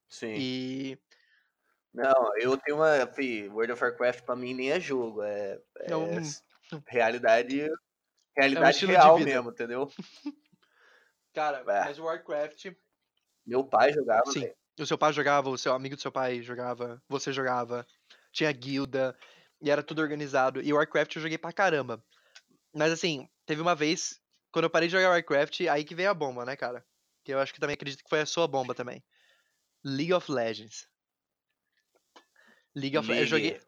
[0.09, 0.35] Sim.
[0.37, 0.99] E.
[1.93, 3.07] Não, eu tenho uma.
[3.07, 5.61] Fi, World of Warcraft pra mim nem é jogo, é.
[5.81, 6.43] é É um- s-
[6.89, 7.69] realidade.
[8.37, 9.89] Realidade estilo de real mesmo, entendeu?
[11.35, 11.65] Cara, É.
[11.65, 12.73] mas Warcraft.
[13.47, 14.31] Meu pai jogava.
[14.31, 14.41] Sim.
[14.41, 14.55] velho.
[14.81, 17.87] O seu pai jogava, o seu amigo do seu pai jogava, você jogava,
[18.33, 19.17] tinha guilda,
[19.61, 20.61] e era tudo organizado.
[20.61, 22.03] E Warcraft eu joguei pra caramba.
[22.75, 24.21] Mas assim, teve uma vez,
[24.53, 26.85] quando eu parei de jogar Warcraft, aí que veio a bomba, né, cara?
[27.25, 29.03] Que eu acho que também acredito que foi a sua bomba também.
[29.85, 30.89] League of Legends.
[32.75, 33.33] League of Legends.
[33.33, 33.61] Eu joguei.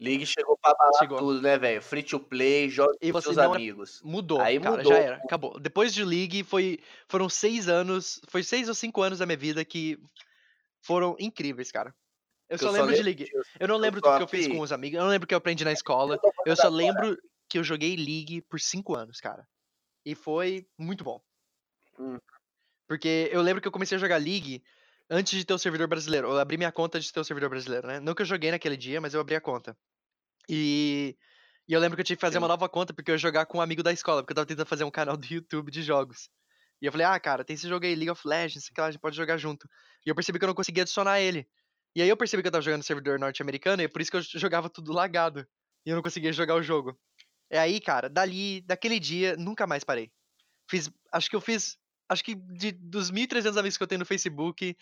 [0.00, 0.24] League.
[0.24, 1.18] Chegou pra abalar chegou.
[1.18, 1.82] tudo, né, velho?
[1.82, 4.00] Free to play, joga com seus amigos.
[4.02, 4.92] Mudou, Aí cara, mudou.
[4.92, 5.60] já era, acabou.
[5.60, 9.64] Depois de League, foi, foram seis anos, foi seis ou cinco anos da minha vida
[9.64, 9.98] que
[10.80, 11.94] foram incríveis, cara.
[12.48, 13.30] Eu, só, eu lembro de League.
[13.60, 15.34] Eu não lembro tudo que eu fiz com os amigos, eu não lembro o que
[15.34, 16.18] eu aprendi na escola.
[16.46, 17.16] Eu só lembro
[17.50, 19.46] que eu joguei League por cinco anos, cara.
[20.06, 21.20] E foi muito bom.
[21.98, 22.18] Hum.
[22.88, 24.62] Porque eu lembro que eu comecei a jogar League
[25.10, 26.28] antes de ter o servidor brasileiro.
[26.28, 28.00] Eu abri minha conta de ter o servidor brasileiro, né?
[28.00, 29.76] Não que eu joguei naquele dia, mas eu abri a conta.
[30.48, 31.16] E,
[31.68, 33.46] e eu lembro que eu tive que fazer uma nova conta porque eu ia jogar
[33.46, 35.82] com um amigo da escola, porque eu tava tentando fazer um canal do YouTube de
[35.82, 36.30] jogos.
[36.80, 39.00] E eu falei, ah, cara, tem esse jogo aí, League of Legends, que a gente
[39.00, 39.68] pode jogar junto.
[40.06, 41.46] E eu percebi que eu não conseguia adicionar ele.
[41.94, 44.10] E aí eu percebi que eu tava jogando no servidor norte-americano e é por isso
[44.10, 45.46] que eu jogava tudo lagado.
[45.84, 46.98] E eu não conseguia jogar o jogo.
[47.50, 50.10] É aí, cara, dali, daquele dia, nunca mais parei.
[50.70, 51.76] Fiz, acho que eu fiz,
[52.08, 54.76] acho que de, dos 1.300 amigos que eu tenho no Facebook,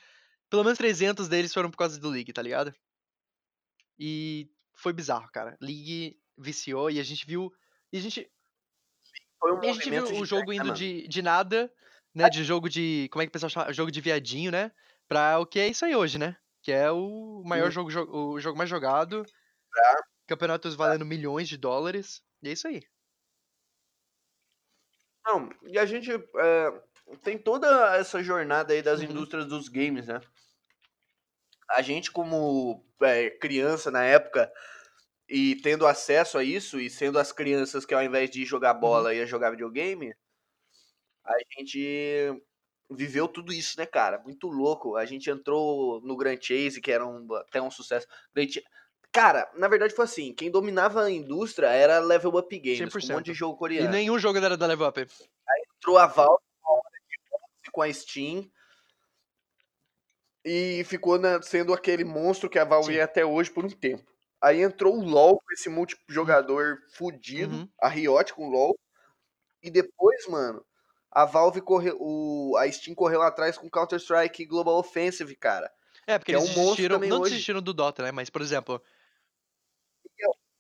[0.51, 2.75] pelo menos 300 deles foram por causa do League, tá ligado?
[3.99, 5.57] E foi bizarro, cara.
[5.61, 7.53] League viciou e a gente viu.
[7.93, 8.31] E a gente.
[9.41, 11.73] Foi um e a gente viu o jogo indo de, de nada,
[12.15, 12.29] né?
[12.29, 13.09] De jogo de.
[13.11, 13.73] Como é que o pessoal chama?
[13.73, 14.71] Jogo de viadinho, né?
[15.09, 16.37] Pra o que é isso aí hoje, né?
[16.63, 19.25] Que é o maior jogo, o jogo mais jogado.
[19.71, 19.97] Pra...
[20.27, 22.23] Campeonatos valendo milhões de dólares.
[22.43, 22.83] E é isso aí.
[25.27, 26.83] Não, e a gente é,
[27.23, 29.07] tem toda essa jornada aí das uhum.
[29.07, 30.21] indústrias dos games, né?
[31.71, 34.51] A gente, como é, criança na época,
[35.29, 38.81] e tendo acesso a isso, e sendo as crianças que ao invés de jogar uhum.
[38.81, 39.17] bola uhum.
[39.17, 40.15] ia jogar videogame,
[41.25, 42.43] a gente
[42.91, 44.19] viveu tudo isso, né, cara?
[44.19, 44.97] Muito louco.
[44.97, 48.07] A gente entrou no Grand Chase, que era um, até um sucesso.
[49.13, 53.17] Cara, na verdade foi assim, quem dominava a indústria era Level Up Games, com um
[53.17, 53.89] monte de jogo coreano.
[53.89, 55.01] E nenhum jogo era da Level Up.
[55.01, 56.43] Aí entrou a Valve
[57.73, 58.51] com a Steam,
[60.49, 62.99] e ficou né, sendo aquele monstro que a Valve Sim.
[62.99, 64.11] é até hoje por um tempo.
[64.41, 67.69] Aí entrou o LoL com esse multijogador fudido, uhum.
[67.81, 68.79] a Riot com o LoL.
[69.63, 70.65] E depois, mano,
[71.11, 75.71] a Valve correu, o, a Steam correu atrás com Counter-Strike Global Offensive, cara.
[76.07, 77.33] É, porque eles é um desistiram, não hoje.
[77.33, 78.13] desistiram do Dota, né?
[78.13, 78.83] Mas, por exemplo...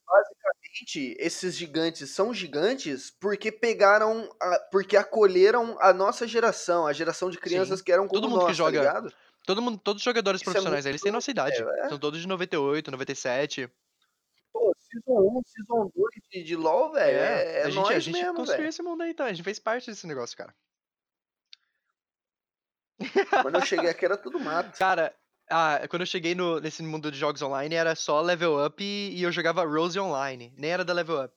[0.08, 7.28] Basicamente, esses gigantes são gigantes porque pegaram, a, porque acolheram a nossa geração, a geração
[7.28, 7.84] de crianças Sim.
[7.84, 9.16] que eram como Todo mundo nós, que tá joga, tá?
[9.44, 11.62] Todo mundo, todos os jogadores Isso é profissionais, é eles têm nossa idade.
[11.62, 13.70] É, São todos de 98, 97.
[14.52, 17.98] Pô, Season 1, Season 2 de, de LoL, velho, é, é, é a gente, a
[17.98, 18.68] gente mesmo, construiu véio.
[18.70, 19.26] esse mundo aí, tá?
[19.26, 20.54] A gente fez parte desse negócio, cara.
[23.42, 24.76] Quando eu cheguei aqui era tudo mato.
[24.78, 25.14] Cara,
[25.50, 29.16] ah, quando eu cheguei no, nesse mundo de jogos online era só level up e,
[29.16, 30.52] e eu jogava Rose Online.
[30.56, 31.34] Nem era da level up.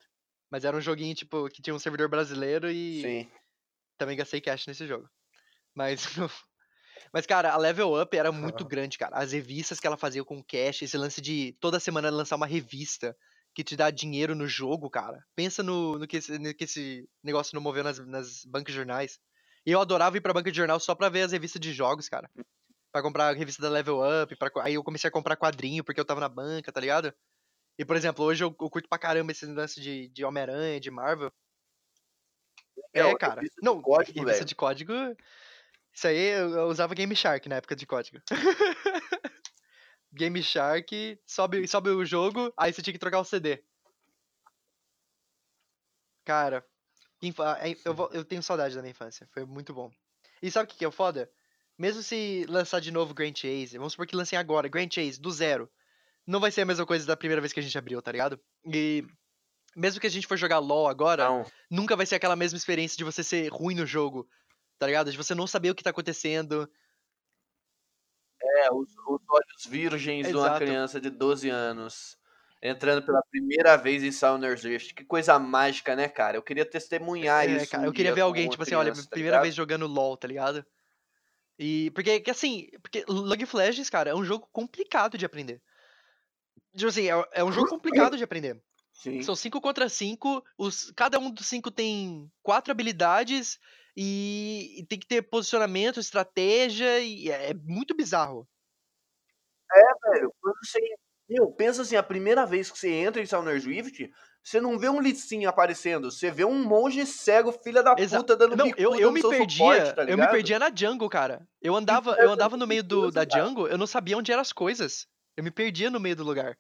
[0.50, 3.02] Mas era um joguinho, tipo, que tinha um servidor brasileiro e.
[3.02, 3.32] Sim.
[3.98, 5.10] Também gastei cash nesse jogo.
[5.74, 6.06] Mas
[7.14, 9.18] Mas, cara, a Level Up era muito grande, cara.
[9.18, 13.16] As revistas que ela fazia com cash, esse lance de toda semana lançar uma revista
[13.54, 15.22] que te dá dinheiro no jogo, cara.
[15.36, 18.78] Pensa no, no, que, esse, no que esse negócio não moveu nas, nas bancas de
[18.78, 19.20] jornais.
[19.66, 22.08] E eu adorava ir pra banca de jornal só pra ver as revistas de jogos,
[22.08, 22.30] cara.
[22.92, 24.36] Pra comprar a revista da Level Up.
[24.36, 24.52] Pra...
[24.64, 27.14] Aí eu comecei a comprar quadrinho porque eu tava na banca, tá ligado?
[27.78, 30.92] E, por exemplo, hoje eu, eu curto pra caramba esse lance de, de Homem-Aranha, de
[30.92, 31.32] Marvel.
[32.94, 33.42] É, é cara.
[33.62, 34.46] Não, código, revista véio.
[34.46, 34.94] de código
[35.94, 38.22] isso aí eu usava Game Shark na época de código.
[40.14, 43.64] Game Shark, sobe, sobe o jogo, aí você tinha que trocar o CD.
[46.24, 46.66] Cara,
[47.86, 49.92] eu, vou, eu tenho saudade da minha infância, foi muito bom.
[50.42, 51.32] E sabe o que, que é o foda?
[51.82, 55.32] Mesmo se lançar de novo Grand Chase, vamos supor que lancem agora, Grand Chase, do
[55.32, 55.70] zero,
[56.26, 58.40] não vai ser a mesma coisa da primeira vez que a gente abriu, tá ligado?
[58.66, 59.04] E
[59.76, 61.46] mesmo que a gente for jogar LoL agora, não.
[61.70, 64.28] nunca vai ser aquela mesma experiência de você ser ruim no jogo
[64.82, 65.12] tá ligado?
[65.12, 66.68] De você não saber o que tá acontecendo.
[68.42, 70.44] É, os, os olhos virgens Exato.
[70.44, 72.18] de uma criança de 12 anos
[72.64, 74.96] entrando pela primeira vez em Sounders Rift.
[74.96, 76.36] Que coisa mágica, né, cara?
[76.36, 77.70] Eu queria testemunhar é, isso.
[77.70, 79.44] Cara, um eu queria ver alguém, tipo assim, olha, tá primeira ligado?
[79.44, 80.66] vez jogando LoL, tá ligado?
[81.62, 85.62] E porque que assim, porque of Legends, cara, é um jogo complicado de aprender.
[86.76, 88.60] Tipo assim, é, é um jogo complicado de aprender.
[88.92, 89.22] Sim.
[89.22, 93.60] São 5 contra 5, os cada um dos cinco tem quatro habilidades
[93.96, 98.48] e, e tem que ter posicionamento, estratégia, e é, é muito bizarro.
[99.72, 100.80] É, velho, quando você.
[101.30, 104.12] Meu, pensa assim, a primeira vez que você entra em Summoner's Rift,
[104.44, 108.36] você não vê um Lich aparecendo, você vê um monge cego, filha da Exa puta,
[108.36, 111.48] dando Não, eu, eu me perdia, suporte, tá eu me perdia na jungle, cara.
[111.62, 114.52] Eu andava, eu andava no meio do, da jungle, eu não sabia onde eram as
[114.52, 115.08] coisas.
[115.38, 116.58] Eu me perdia no meio do lugar.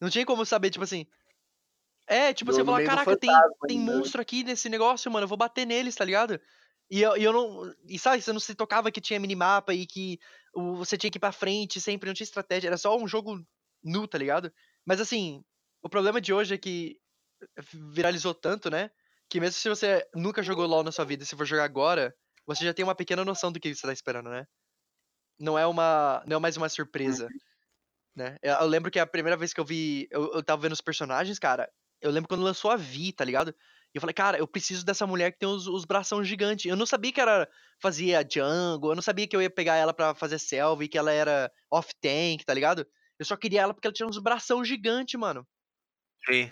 [0.00, 1.06] Não tinha como saber, tipo assim.
[2.08, 3.30] É, tipo, você fala, caraca, tem,
[3.68, 6.40] tem monstro aqui nesse negócio, mano, eu vou bater neles, tá ligado?
[6.90, 7.72] E eu, e eu não.
[7.88, 10.18] E sabe, você não se tocava que tinha minimapa e que
[10.52, 13.40] você tinha que ir pra frente sempre, não tinha estratégia, era só um jogo
[13.82, 14.52] nu, tá ligado?
[14.84, 15.42] Mas assim,
[15.82, 17.00] o problema de hoje é que
[17.92, 18.90] viralizou tanto, né?
[19.28, 22.14] Que mesmo se você nunca jogou LoL na sua vida e se for jogar agora,
[22.46, 24.46] você já tem uma pequena noção do que você tá esperando, né?
[25.38, 26.22] Não é uma.
[26.26, 27.24] Não é mais uma surpresa.
[27.24, 27.38] Uhum.
[28.14, 28.36] Né?
[28.42, 30.06] Eu lembro que a primeira vez que eu vi.
[30.10, 31.70] Eu, eu tava vendo os personagens, cara.
[32.00, 33.54] Eu lembro quando lançou a Vi, tá ligado?
[33.94, 36.66] E eu falei, cara, eu preciso dessa mulher que tem os, os bração gigantes.
[36.66, 37.48] Eu não sabia que ela
[37.80, 40.98] fazia jungle, eu não sabia que eu ia pegar ela para fazer selva e que
[40.98, 42.86] ela era off-tank, tá ligado?
[43.18, 45.46] Eu só queria ela porque ela tinha uns bração gigantes, mano.
[46.26, 46.50] Sim.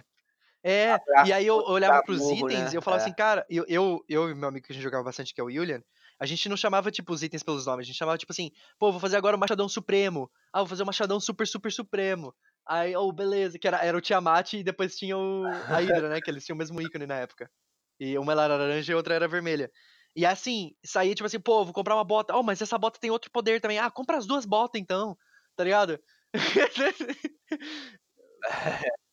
[0.63, 2.71] É, e aí eu, olhava pros morro, itens né?
[2.73, 3.07] e eu falava é.
[3.07, 5.45] assim, cara, eu, eu, eu e meu amigo que a gente jogava bastante, que é
[5.45, 5.83] o Julian,
[6.19, 8.93] a gente não chamava, tipo, os itens pelos nomes, a gente chamava, tipo assim, pô,
[8.93, 10.31] vou fazer agora o Machadão Supremo.
[10.53, 12.35] Ah, vou fazer o Machadão Super, Super Supremo.
[12.69, 16.21] Aí, oh, beleza, que era, era o Tiamat e depois tinha o, a Hydra, né?
[16.21, 17.51] Que eles tinham o mesmo ícone na época.
[17.99, 19.71] E uma era laranja e outra era vermelha.
[20.15, 22.37] E assim, saía tipo assim, pô, vou comprar uma bota.
[22.37, 23.79] Oh, mas essa bota tem outro poder também.
[23.79, 25.17] Ah, compra as duas botas então,
[25.57, 25.99] tá ligado?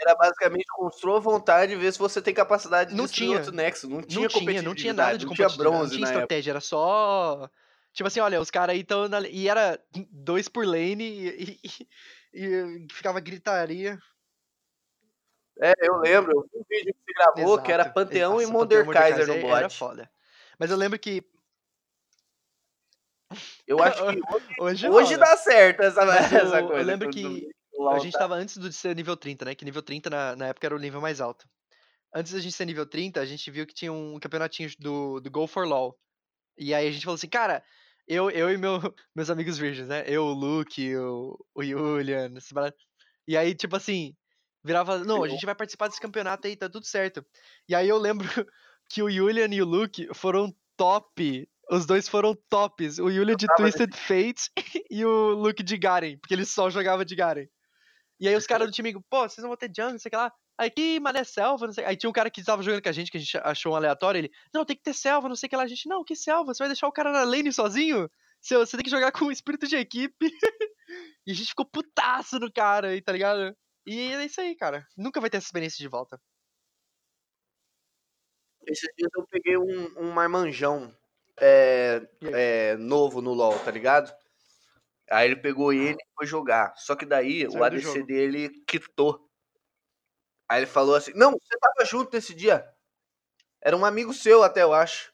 [0.00, 3.88] Era basicamente construa vontade e ver se você tem capacidade de não tinha outro Nexo.
[3.88, 6.60] Não tinha, não tinha, não tinha nada de não tinha bronze, não tinha estratégia, era
[6.60, 7.48] só.
[7.92, 9.08] Tipo assim, olha, os caras aí estão.
[9.08, 9.20] Na...
[9.20, 9.78] E era
[10.10, 11.88] dois por lane e, e,
[12.34, 13.98] e ficava gritaria.
[15.60, 17.62] É, eu lembro, eu vi um vídeo que você gravou Exato.
[17.62, 19.54] que era Panteão Nossa, e Monderkaiser no bot.
[19.54, 20.10] Era foda.
[20.58, 21.22] Mas eu lembro que.
[23.66, 24.20] Eu acho que
[24.58, 26.80] hoje, hoje, hoje dá certo essa, essa coisa.
[26.80, 27.48] Eu lembro que
[27.90, 29.54] a gente tava antes de ser nível 30, né?
[29.54, 31.48] Que nível 30 na, na época era o nível mais alto.
[32.14, 35.30] Antes da gente ser nível 30, a gente viu que tinha um campeonatinho do, do
[35.30, 35.98] Go for LOL.
[36.56, 37.64] E aí a gente falou assim, cara,
[38.06, 38.78] eu, eu e meu,
[39.14, 40.04] meus amigos virgens, né?
[40.06, 42.32] Eu, o Luke, o, o Julian,
[43.26, 44.14] e aí, tipo assim,
[44.62, 47.24] virava, não, a gente vai participar desse campeonato aí, tá tudo certo.
[47.68, 48.26] E aí eu lembro
[48.88, 51.48] que o Julian e o Luke foram top.
[51.70, 52.98] Os dois foram tops.
[52.98, 54.50] O Julian de Twisted Fate
[54.90, 57.46] e o Luke de Garen, porque ele só jogava de Garen.
[58.24, 60.10] E aí os caras do time, pô, vocês não vão ter jungle, não sei o
[60.10, 60.32] que lá.
[60.56, 61.84] Aí que mané selva, não sei.
[61.84, 63.76] Aí tinha um cara que tava jogando com a gente, que a gente achou um
[63.76, 65.64] aleatório, ele, não, tem que ter selva, não sei o que lá.
[65.64, 66.54] A gente, não, que selva?
[66.54, 68.10] Você vai deixar o cara na lane sozinho?
[68.40, 70.16] Você, você tem que jogar com o espírito de equipe.
[71.26, 73.54] e a gente ficou putaço no cara aí, tá ligado?
[73.84, 74.86] E é isso aí, cara.
[74.96, 76.18] Nunca vai ter essa experiência de volta.
[78.66, 80.96] Esses dias eu peguei um, um marmanjão
[81.38, 84.10] é, é, novo no LoL, tá ligado?
[85.10, 86.74] Aí ele pegou ele e foi jogar.
[86.76, 89.28] Só que daí Saiu o ADC dele quitou.
[90.48, 92.66] Aí ele falou assim: Não, você tava junto nesse dia.
[93.60, 95.12] Era um amigo seu, até eu acho.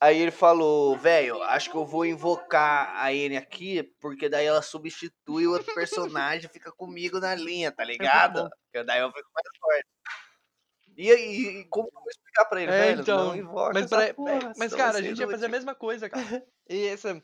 [0.00, 4.62] Aí ele falou: Velho, acho que eu vou invocar a N aqui, porque daí ela
[4.62, 8.48] substitui o outro personagem fica comigo na linha, tá ligado?
[8.74, 9.86] Porque daí eu fico mais forte.
[10.96, 13.00] E aí, como eu vou explicar pra ele, é, velho?
[13.02, 16.08] Então, não invoca mas, pra, porra, mas cara, a gente ia fazer a mesma coisa,
[16.08, 16.22] cara.
[16.68, 17.22] E essa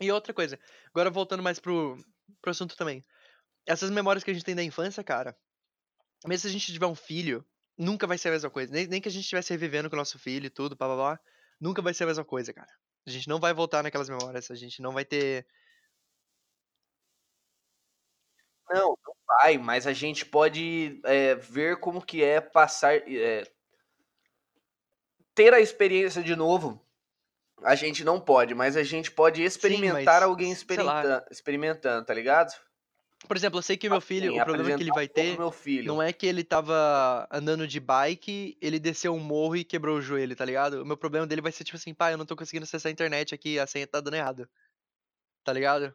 [0.00, 1.96] e outra coisa, agora voltando mais pro,
[2.40, 3.04] pro assunto também.
[3.66, 5.36] Essas memórias que a gente tem da infância, cara,
[6.26, 7.44] mesmo se a gente tiver um filho,
[7.76, 8.72] nunca vai ser a mesma coisa.
[8.72, 10.96] Nem, nem que a gente estivesse revivendo com o nosso filho e tudo, blá blá
[10.96, 11.20] blá,
[11.60, 12.70] nunca vai ser a mesma coisa, cara.
[13.06, 15.46] A gente não vai voltar naquelas memórias, a gente não vai ter.
[18.68, 22.96] Não, não vai, mas a gente pode é, ver como que é passar.
[22.96, 23.44] É,
[25.34, 26.85] ter a experiência de novo
[27.62, 32.52] a gente não pode, mas a gente pode experimentar Sim, alguém experimentando, experimentando, tá ligado?
[33.26, 35.38] Por exemplo, eu sei que o meu filho, assim, o problema que ele vai ter
[35.84, 40.02] não é que ele tava andando de bike, ele desceu um morro e quebrou o
[40.02, 40.82] joelho, tá ligado?
[40.82, 42.92] O meu problema dele vai ser tipo assim, pai, eu não tô conseguindo acessar a
[42.92, 44.48] internet aqui, a senha tá dando errado.
[45.42, 45.94] Tá ligado?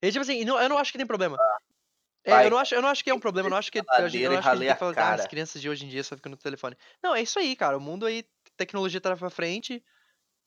[0.00, 1.36] E tipo assim, eu não acho que tem problema.
[1.38, 3.70] Ah, é, eu, não acho, eu não acho que é um problema, eu não acho
[3.70, 5.88] que, eu não acho que a gente que falar, ah, as crianças de hoje em
[5.88, 6.76] dia só ficam no telefone.
[7.02, 7.76] Não, é isso aí, cara.
[7.76, 8.24] O mundo aí,
[8.56, 9.82] tecnologia tá pra frente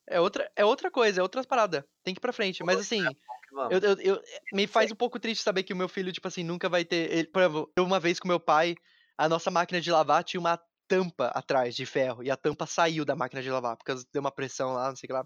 [0.08, 1.86] é outra, é outra coisa, é outra parada.
[2.04, 2.64] Tem que ir pra frente.
[2.64, 3.04] Mas assim,
[3.72, 4.22] eu, eu, eu,
[4.54, 7.12] me faz um pouco triste saber que o meu filho, tipo assim, nunca vai ter.
[7.12, 8.76] Ele, por exemplo, eu uma vez com meu pai,
[9.18, 12.24] a nossa máquina de lavar tinha uma tampa atrás de ferro.
[12.24, 15.08] E a tampa saiu da máquina de lavar, porque deu uma pressão lá, não sei
[15.08, 15.26] o que lá.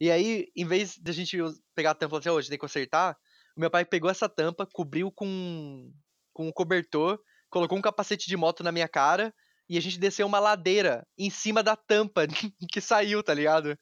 [0.00, 1.38] E aí, em vez de a gente
[1.74, 3.16] pegar a tampa e falar assim, hoje oh, tem que consertar,
[3.56, 5.90] o meu pai pegou essa tampa, cobriu com,
[6.32, 7.18] com um cobertor,
[7.50, 9.34] colocou um capacete de moto na minha cara
[9.68, 12.26] e a gente desceu uma ladeira em cima da tampa
[12.70, 13.76] que saiu, tá ligado?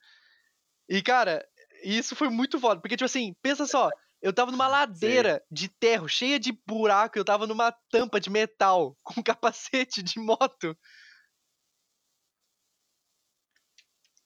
[0.88, 1.46] E, cara,
[1.82, 2.80] isso foi muito foda.
[2.80, 3.90] Porque, tipo assim, pensa só.
[4.20, 5.54] Eu tava numa ladeira Sim.
[5.54, 10.76] de terra cheia de buraco, eu tava numa tampa de metal com capacete de moto.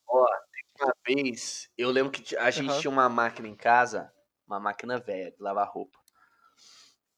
[0.09, 0.27] Ó,
[0.81, 2.81] uma vez, eu lembro que a gente uhum.
[2.81, 4.13] tinha uma máquina em casa,
[4.47, 5.99] uma máquina velha de lavar roupa.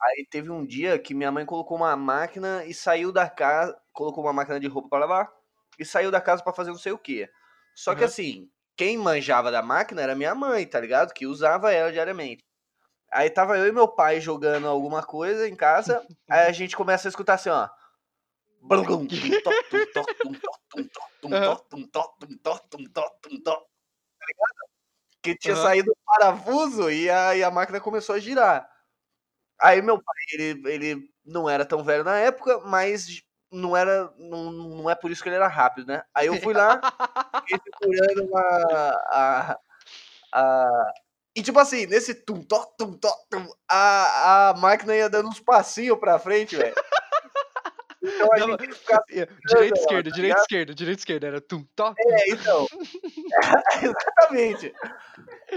[0.02, 4.24] Aí teve um dia que minha mãe colocou uma máquina e saiu da casa, colocou
[4.24, 5.32] uma máquina de roupa para lavar
[5.78, 7.30] e saiu da casa para fazer não sei o que.
[7.74, 7.98] Só uhum.
[7.98, 11.12] que assim, quem manjava da máquina era minha mãe, tá ligado?
[11.12, 12.44] Que usava ela diariamente.
[13.12, 17.08] Aí tava eu e meu pai jogando alguma coisa em casa, aí a gente começa
[17.08, 17.68] a escutar assim, ó.
[25.22, 28.68] Que tinha saído o parafuso e a, e a máquina começou a girar.
[29.60, 33.22] Aí meu pai, ele, ele não era tão velho na época, mas
[33.52, 34.10] não era.
[34.18, 36.02] Não, não é por isso que ele era rápido, né?
[36.14, 36.80] Aí eu fui lá,
[37.46, 39.58] fiquei segurando a, a,
[40.32, 40.92] a.
[41.36, 45.98] E tipo assim, nesse tum, tum, tum, tum, a, a máquina ia dando uns passinhos
[45.98, 46.74] pra frente, velho.
[48.02, 49.04] Então a não, gente ficava.
[49.08, 51.26] Direita, esquerda, tá direita, esquerda, direita, esquerda.
[51.28, 51.94] Era tum, tó.
[51.96, 52.66] É, então.
[53.82, 54.74] Exatamente.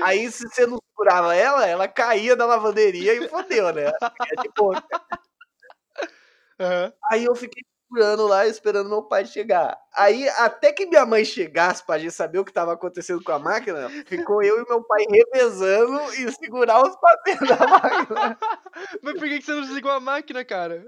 [0.02, 3.86] Aí se você não segurava ela, ela caía da lavanderia e fodeu, né?
[3.88, 4.84] É ponta.
[6.60, 6.94] Uhum.
[7.12, 9.78] Aí eu fiquei procurando lá, esperando meu pai chegar.
[9.94, 13.40] Aí, até que minha mãe chegasse pra gente saber o que estava acontecendo com a
[13.40, 18.38] máquina, ficou eu e meu pai revezando e segurar os patentes da máquina.
[19.02, 20.86] Mas por que você não desligou a máquina, cara?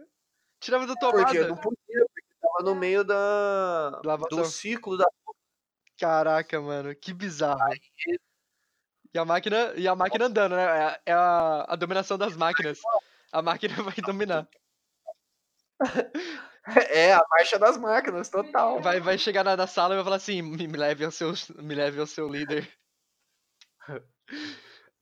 [0.59, 1.25] Tirava da tomada.
[1.25, 3.91] Porque não podia, porque tava no meio da...
[4.29, 5.05] do ciclo da...
[5.99, 7.61] Caraca, mano, que bizarro.
[7.63, 7.79] Aí...
[9.13, 10.99] E a máquina, e a máquina andando, né?
[11.05, 12.79] É, é a, a dominação das máquinas.
[13.31, 14.47] A máquina vai dominar.
[16.89, 18.81] É, a marcha das máquinas, total.
[18.81, 21.33] Vai, vai chegar na, na sala e vai falar assim: me, me, leve ao seu,
[21.57, 22.69] me leve ao seu líder.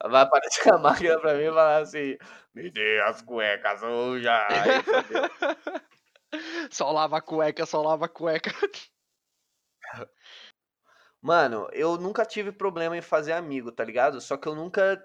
[0.03, 2.17] Vai aparecer a máquina pra mim e falar assim:
[2.53, 4.43] me dê as cuecas sujas.
[6.69, 8.51] só lava a cueca, só lava a cueca.
[11.21, 14.21] Mano, eu nunca tive problema em fazer amigo, tá ligado?
[14.21, 15.03] Só que eu nunca.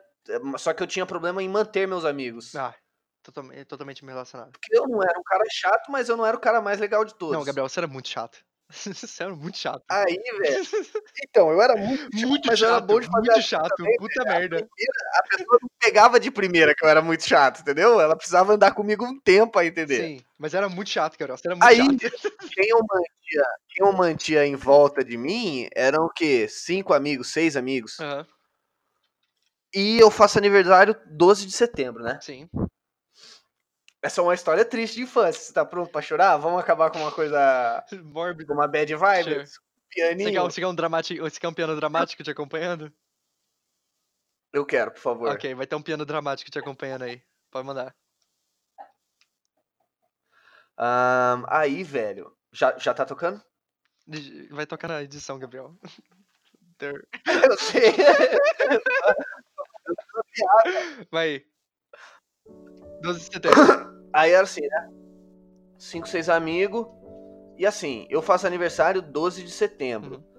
[0.58, 2.54] Só que eu tinha problema em manter meus amigos.
[2.54, 2.74] Ah,
[3.22, 4.52] Totalmente, totalmente me relacionado.
[4.52, 7.04] Porque eu não era um cara chato, mas eu não era o cara mais legal
[7.04, 7.36] de todos.
[7.36, 8.38] Não, Gabriel, você era muito chato.
[8.70, 9.82] Você era muito chato.
[9.90, 10.64] Aí, velho.
[11.28, 13.96] Então, eu era muito, muito chato, mas chato, era bom de fazer muito chato, também,
[13.96, 14.68] puta merda.
[15.14, 18.00] A, pessoa não pegava de primeira que eu era muito chato, entendeu?
[18.00, 20.06] Ela precisava andar comigo um tempo a entender.
[20.06, 21.36] Sim, mas era muito chato, Gabriel.
[21.36, 22.36] Você era muito Aí, chato.
[22.52, 26.46] Quem eu, mantia, quem eu mantia em volta de mim eram o quê?
[26.48, 27.98] Cinco amigos, seis amigos.
[27.98, 28.24] Uhum.
[29.74, 32.18] E eu faço aniversário 12 de setembro, né?
[32.20, 32.48] Sim.
[34.02, 35.42] Essa é uma história triste de infância.
[35.42, 36.36] Você tá pronto pra chorar?
[36.38, 37.84] Vamos acabar com uma coisa.
[38.04, 38.52] Mórbida.
[38.52, 39.46] Uma bad vibe?
[39.46, 39.60] Sure.
[39.90, 40.28] Pianinho.
[40.28, 42.92] Você quer, você, quer um você quer um piano dramático te acompanhando?
[44.52, 45.28] Eu quero, por favor.
[45.30, 47.22] Ok, vai ter um piano dramático te acompanhando aí.
[47.50, 47.94] Pode mandar.
[50.78, 52.34] Um, aí, velho.
[52.52, 53.42] Já, já tá tocando?
[54.50, 55.76] Vai tocar na edição, Gabriel.
[56.80, 57.92] Eu sei.
[61.10, 61.44] vai.
[63.00, 63.58] 12 de setembro.
[64.12, 64.90] Aí era assim, né?
[65.78, 66.86] Cinco, seis amigos.
[67.56, 70.16] E assim, eu faço aniversário 12 de setembro.
[70.16, 70.30] Uhum.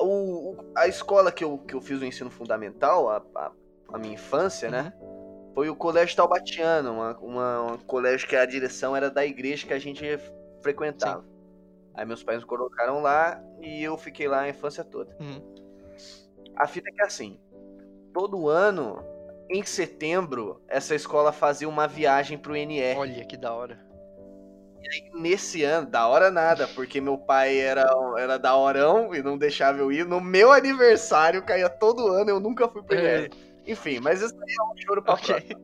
[0.00, 3.52] O, o, a escola que eu, que eu fiz o ensino fundamental, a, a,
[3.92, 4.78] a minha infância, né?
[4.78, 4.84] uhum.
[4.84, 5.18] né?
[5.54, 9.72] Foi o Colégio Taubatiano, uma, uma, um colégio que a direção era da igreja que
[9.72, 10.04] a gente
[10.62, 11.22] frequentava.
[11.22, 11.28] Sim.
[11.94, 15.16] Aí meus pais me colocaram lá e eu fiquei lá a infância toda.
[15.18, 15.42] Uhum.
[16.54, 17.40] A fita é que é assim,
[18.12, 19.04] todo ano
[19.50, 22.98] em setembro, essa escola fazia uma viagem pro NR.
[22.98, 23.78] Olha que da hora.
[24.82, 29.22] E aí, nesse ano, da hora nada, porque meu pai era, era da horão e
[29.22, 30.04] não deixava eu ir.
[30.04, 33.30] No meu aniversário, caía todo ano, eu nunca fui pro NR.
[33.34, 33.72] É.
[33.72, 35.56] Enfim, mas isso aí é um choro pra okay.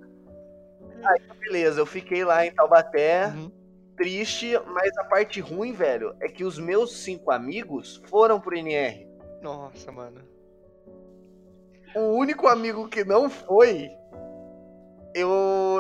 [1.05, 3.51] Aí, beleza, eu fiquei lá em Taubaté, uhum.
[3.97, 9.07] triste, mas a parte ruim, velho, é que os meus cinco amigos foram pro NR.
[9.43, 10.34] Nossa, mano.
[11.95, 13.91] O único amigo que não foi,
[15.15, 15.31] eu,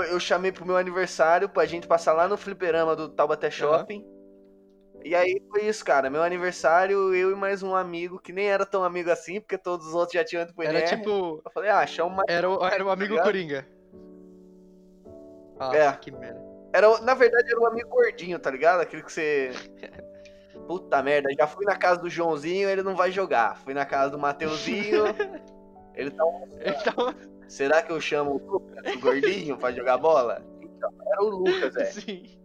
[0.08, 4.00] eu chamei pro meu aniversário pra gente passar lá no fliperama do Taubaté Shopping.
[4.00, 4.14] Uhum.
[5.04, 6.08] E aí foi isso, cara.
[6.08, 9.88] Meu aniversário, eu e mais um amigo, que nem era tão amigo assim, porque todos
[9.88, 11.42] os outros já tinham ido pro Era tipo.
[11.44, 12.28] Eu falei, ah, chama mais.
[12.28, 13.66] Era, o, era o amigo tá Coringa.
[15.58, 15.92] Ah, é.
[15.92, 16.40] que merda.
[16.72, 18.80] Era, na verdade, era um amigo gordinho, tá ligado?
[18.80, 19.50] Aquele que você.
[20.66, 23.58] Puta merda, já fui na casa do Joãozinho, ele não vai jogar.
[23.58, 25.04] Fui na casa do Mateuzinho.
[25.94, 26.24] Ele tá.
[26.64, 27.14] Então...
[27.48, 30.42] Será que eu chamo o Lucas, o gordinho, pra jogar bola?
[30.60, 31.84] Então, era o Lucas, é.
[31.92, 32.38] Sim.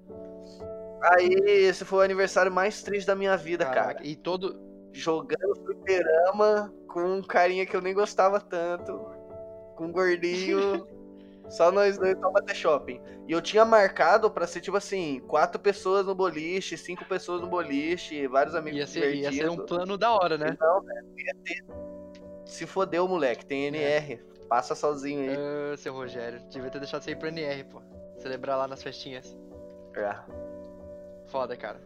[1.01, 4.07] Aí, esse foi o aniversário mais triste da minha vida, Caraca, cara.
[4.07, 4.67] E todo.
[4.91, 8.99] Jogando fliperama com um carinha que eu nem gostava tanto.
[9.75, 10.87] Com um gordinho.
[11.47, 13.01] Só nós dois no até shopping.
[13.27, 17.47] E eu tinha marcado pra ser, tipo assim, quatro pessoas no boliche, cinco pessoas no
[17.47, 20.55] boliche, vários amigos ia ser, ia ser um plano da hora, né?
[20.59, 21.01] Não, né?
[21.17, 21.65] Ia ter
[22.49, 23.45] se fodeu, moleque.
[23.45, 24.13] Tem NR.
[24.13, 24.19] É.
[24.47, 25.37] Passa sozinho aí.
[25.37, 26.41] Uh, seu Rogério.
[26.49, 27.81] Devia ter deixado você ir pro NR, pô.
[28.17, 29.37] Celebrar lá nas festinhas.
[29.95, 30.15] É.
[31.27, 31.79] Foda, cara.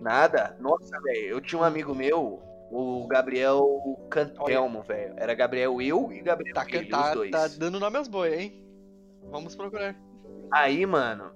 [0.00, 0.56] Nada?
[0.58, 1.28] Nossa, velho.
[1.28, 5.14] Eu tinha um amigo meu, o Gabriel Cantelmo, velho.
[5.16, 7.30] Era Gabriel eu e Gabriel tá, Filho, tá, os dois.
[7.30, 8.66] Tá dando nome aos boi, hein?
[9.30, 9.94] Vamos procurar.
[10.50, 11.32] Aí, mano,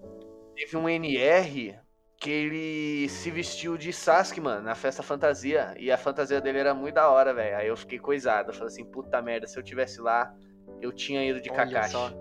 [0.54, 1.78] teve um NR
[2.20, 5.74] que ele se vestiu de Sasuke, mano, na festa fantasia.
[5.78, 7.56] E a fantasia dele era muito da hora, velho.
[7.56, 8.50] Aí eu fiquei coisado.
[8.50, 10.34] Eu falei assim, puta merda, se eu tivesse lá,
[10.80, 11.92] eu tinha ido de Olha Kakashi.
[11.92, 12.12] só.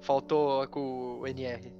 [0.00, 1.72] Faltou com o NR.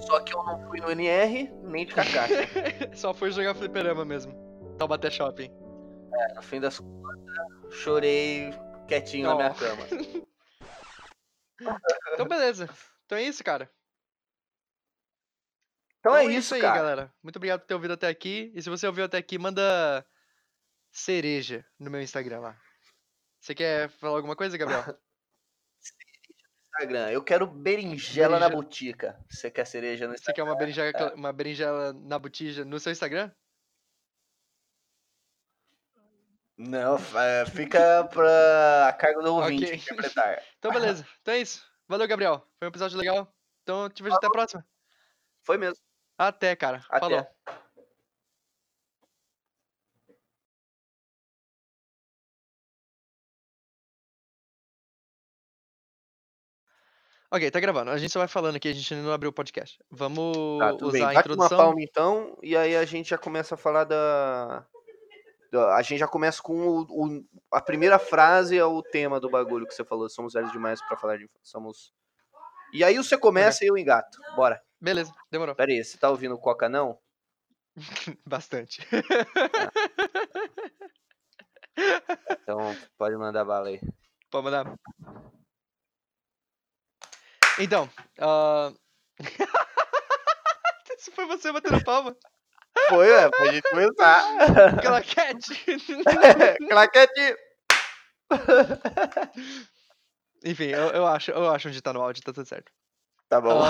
[0.00, 2.34] Só que eu não fui no NR, nem de Kakashi.
[2.94, 4.34] Só foi jogar fliperama mesmo.
[4.76, 5.50] Taubaté Shopping.
[6.34, 7.16] no fim das contas,
[7.70, 8.52] chorei
[8.86, 9.82] quietinho na minha cama.
[12.12, 12.68] Então, beleza.
[13.06, 13.70] Então é isso, cara.
[16.06, 16.76] Então é isso, aí, cara.
[16.76, 17.14] galera.
[17.22, 18.52] Muito obrigado por ter ouvido até aqui.
[18.54, 20.06] E se você ouviu até aqui, manda
[20.92, 22.60] cereja no meu Instagram lá.
[23.40, 24.82] Você quer falar alguma coisa, Gabriel?
[26.78, 27.10] Instagram.
[27.10, 28.62] Eu quero berinjela na Berinjela.
[28.62, 29.24] botica.
[29.28, 30.44] Você quer cereja no Você quer Instagram?
[30.44, 33.32] uma berinjela, uma berinjela na botija no seu Instagram?
[36.58, 39.74] Não, é, fica pra a cargo do ouvinte Ok.
[39.76, 40.42] interpretar.
[40.58, 41.06] Então, beleza.
[41.20, 41.64] Então é isso.
[41.88, 42.38] Valeu, Gabriel.
[42.58, 43.32] Foi um episódio legal.
[43.62, 44.66] Então, te vejo até a próxima.
[45.44, 45.85] Foi mesmo.
[46.18, 46.82] Até, cara.
[46.88, 47.00] Até.
[47.00, 47.26] Falou.
[57.30, 57.90] Ok, tá gravando.
[57.90, 59.78] A gente só vai falando aqui, a gente ainda não abriu o podcast.
[59.90, 61.02] Vamos Tá, tudo bem.
[61.02, 61.58] usar a Bate uma introdução.
[61.58, 64.64] palma então, e aí a gente já começa a falar da.
[65.52, 69.28] da- A gente já começa com o, o- a primeira frase, é o tema do
[69.28, 70.08] bagulho que você falou.
[70.08, 71.28] Somos velhos demais pra falar de.
[71.42, 71.92] Somos.
[72.72, 74.18] E aí você começa e eu engato.
[74.36, 74.60] Bora.
[74.80, 75.54] Beleza, demorou.
[75.54, 76.98] Pera aí, você tá ouvindo o Coca não?
[78.26, 78.86] Bastante.
[82.42, 82.58] Então
[82.96, 83.80] pode mandar bala aí.
[84.30, 84.74] Pode mandar.
[87.58, 87.88] Então,
[88.20, 88.72] ah,
[90.98, 92.16] Isso foi você batendo palma.
[92.88, 94.22] Foi, é, pra gente começar.
[94.82, 95.64] Claquete.
[96.68, 97.36] Claquete!
[100.44, 102.70] Enfim, eu, eu acho, eu acho onde tá no áudio, tá tudo certo.
[103.28, 103.60] Tá bom.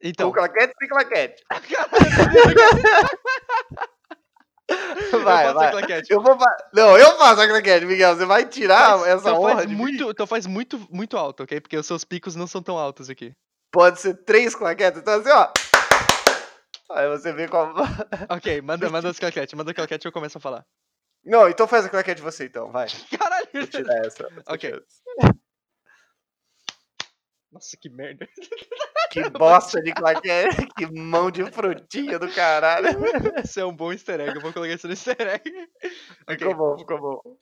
[0.00, 1.42] Então, Com claquete sem claquete.
[5.12, 5.72] eu Vai, a vai.
[6.08, 6.36] Eu vou.
[6.72, 8.16] Não, eu faço a claquete, Miguel.
[8.16, 9.80] Você vai tirar Faz- essa então honra faz de mim?
[9.80, 11.60] muito, então faz muito, muito alto, ok?
[11.60, 13.32] Porque os seus picos não são tão altos aqui.
[13.72, 15.00] Pode ser três claquetes.
[15.00, 15.50] Então assim, ó.
[16.90, 17.74] Aí você vê como...
[18.30, 20.64] Ok, manda, manda as claquetes, manda a claquete e eu começo a falar.
[21.24, 22.70] Não, então faz a claquete você, então.
[22.70, 22.86] Vai.
[23.18, 23.48] Caralho!
[23.52, 24.28] Vou tirar essa.
[24.46, 24.82] Ok.
[27.56, 28.28] Nossa, que merda.
[29.08, 30.66] Que bosta de claquete.
[30.76, 32.88] Que mão de frutinha do caralho.
[33.42, 35.68] Isso é um bom easter egg, eu vou colocar isso no easter egg.
[36.28, 37.38] Ok, Ficou bom, ficou bom.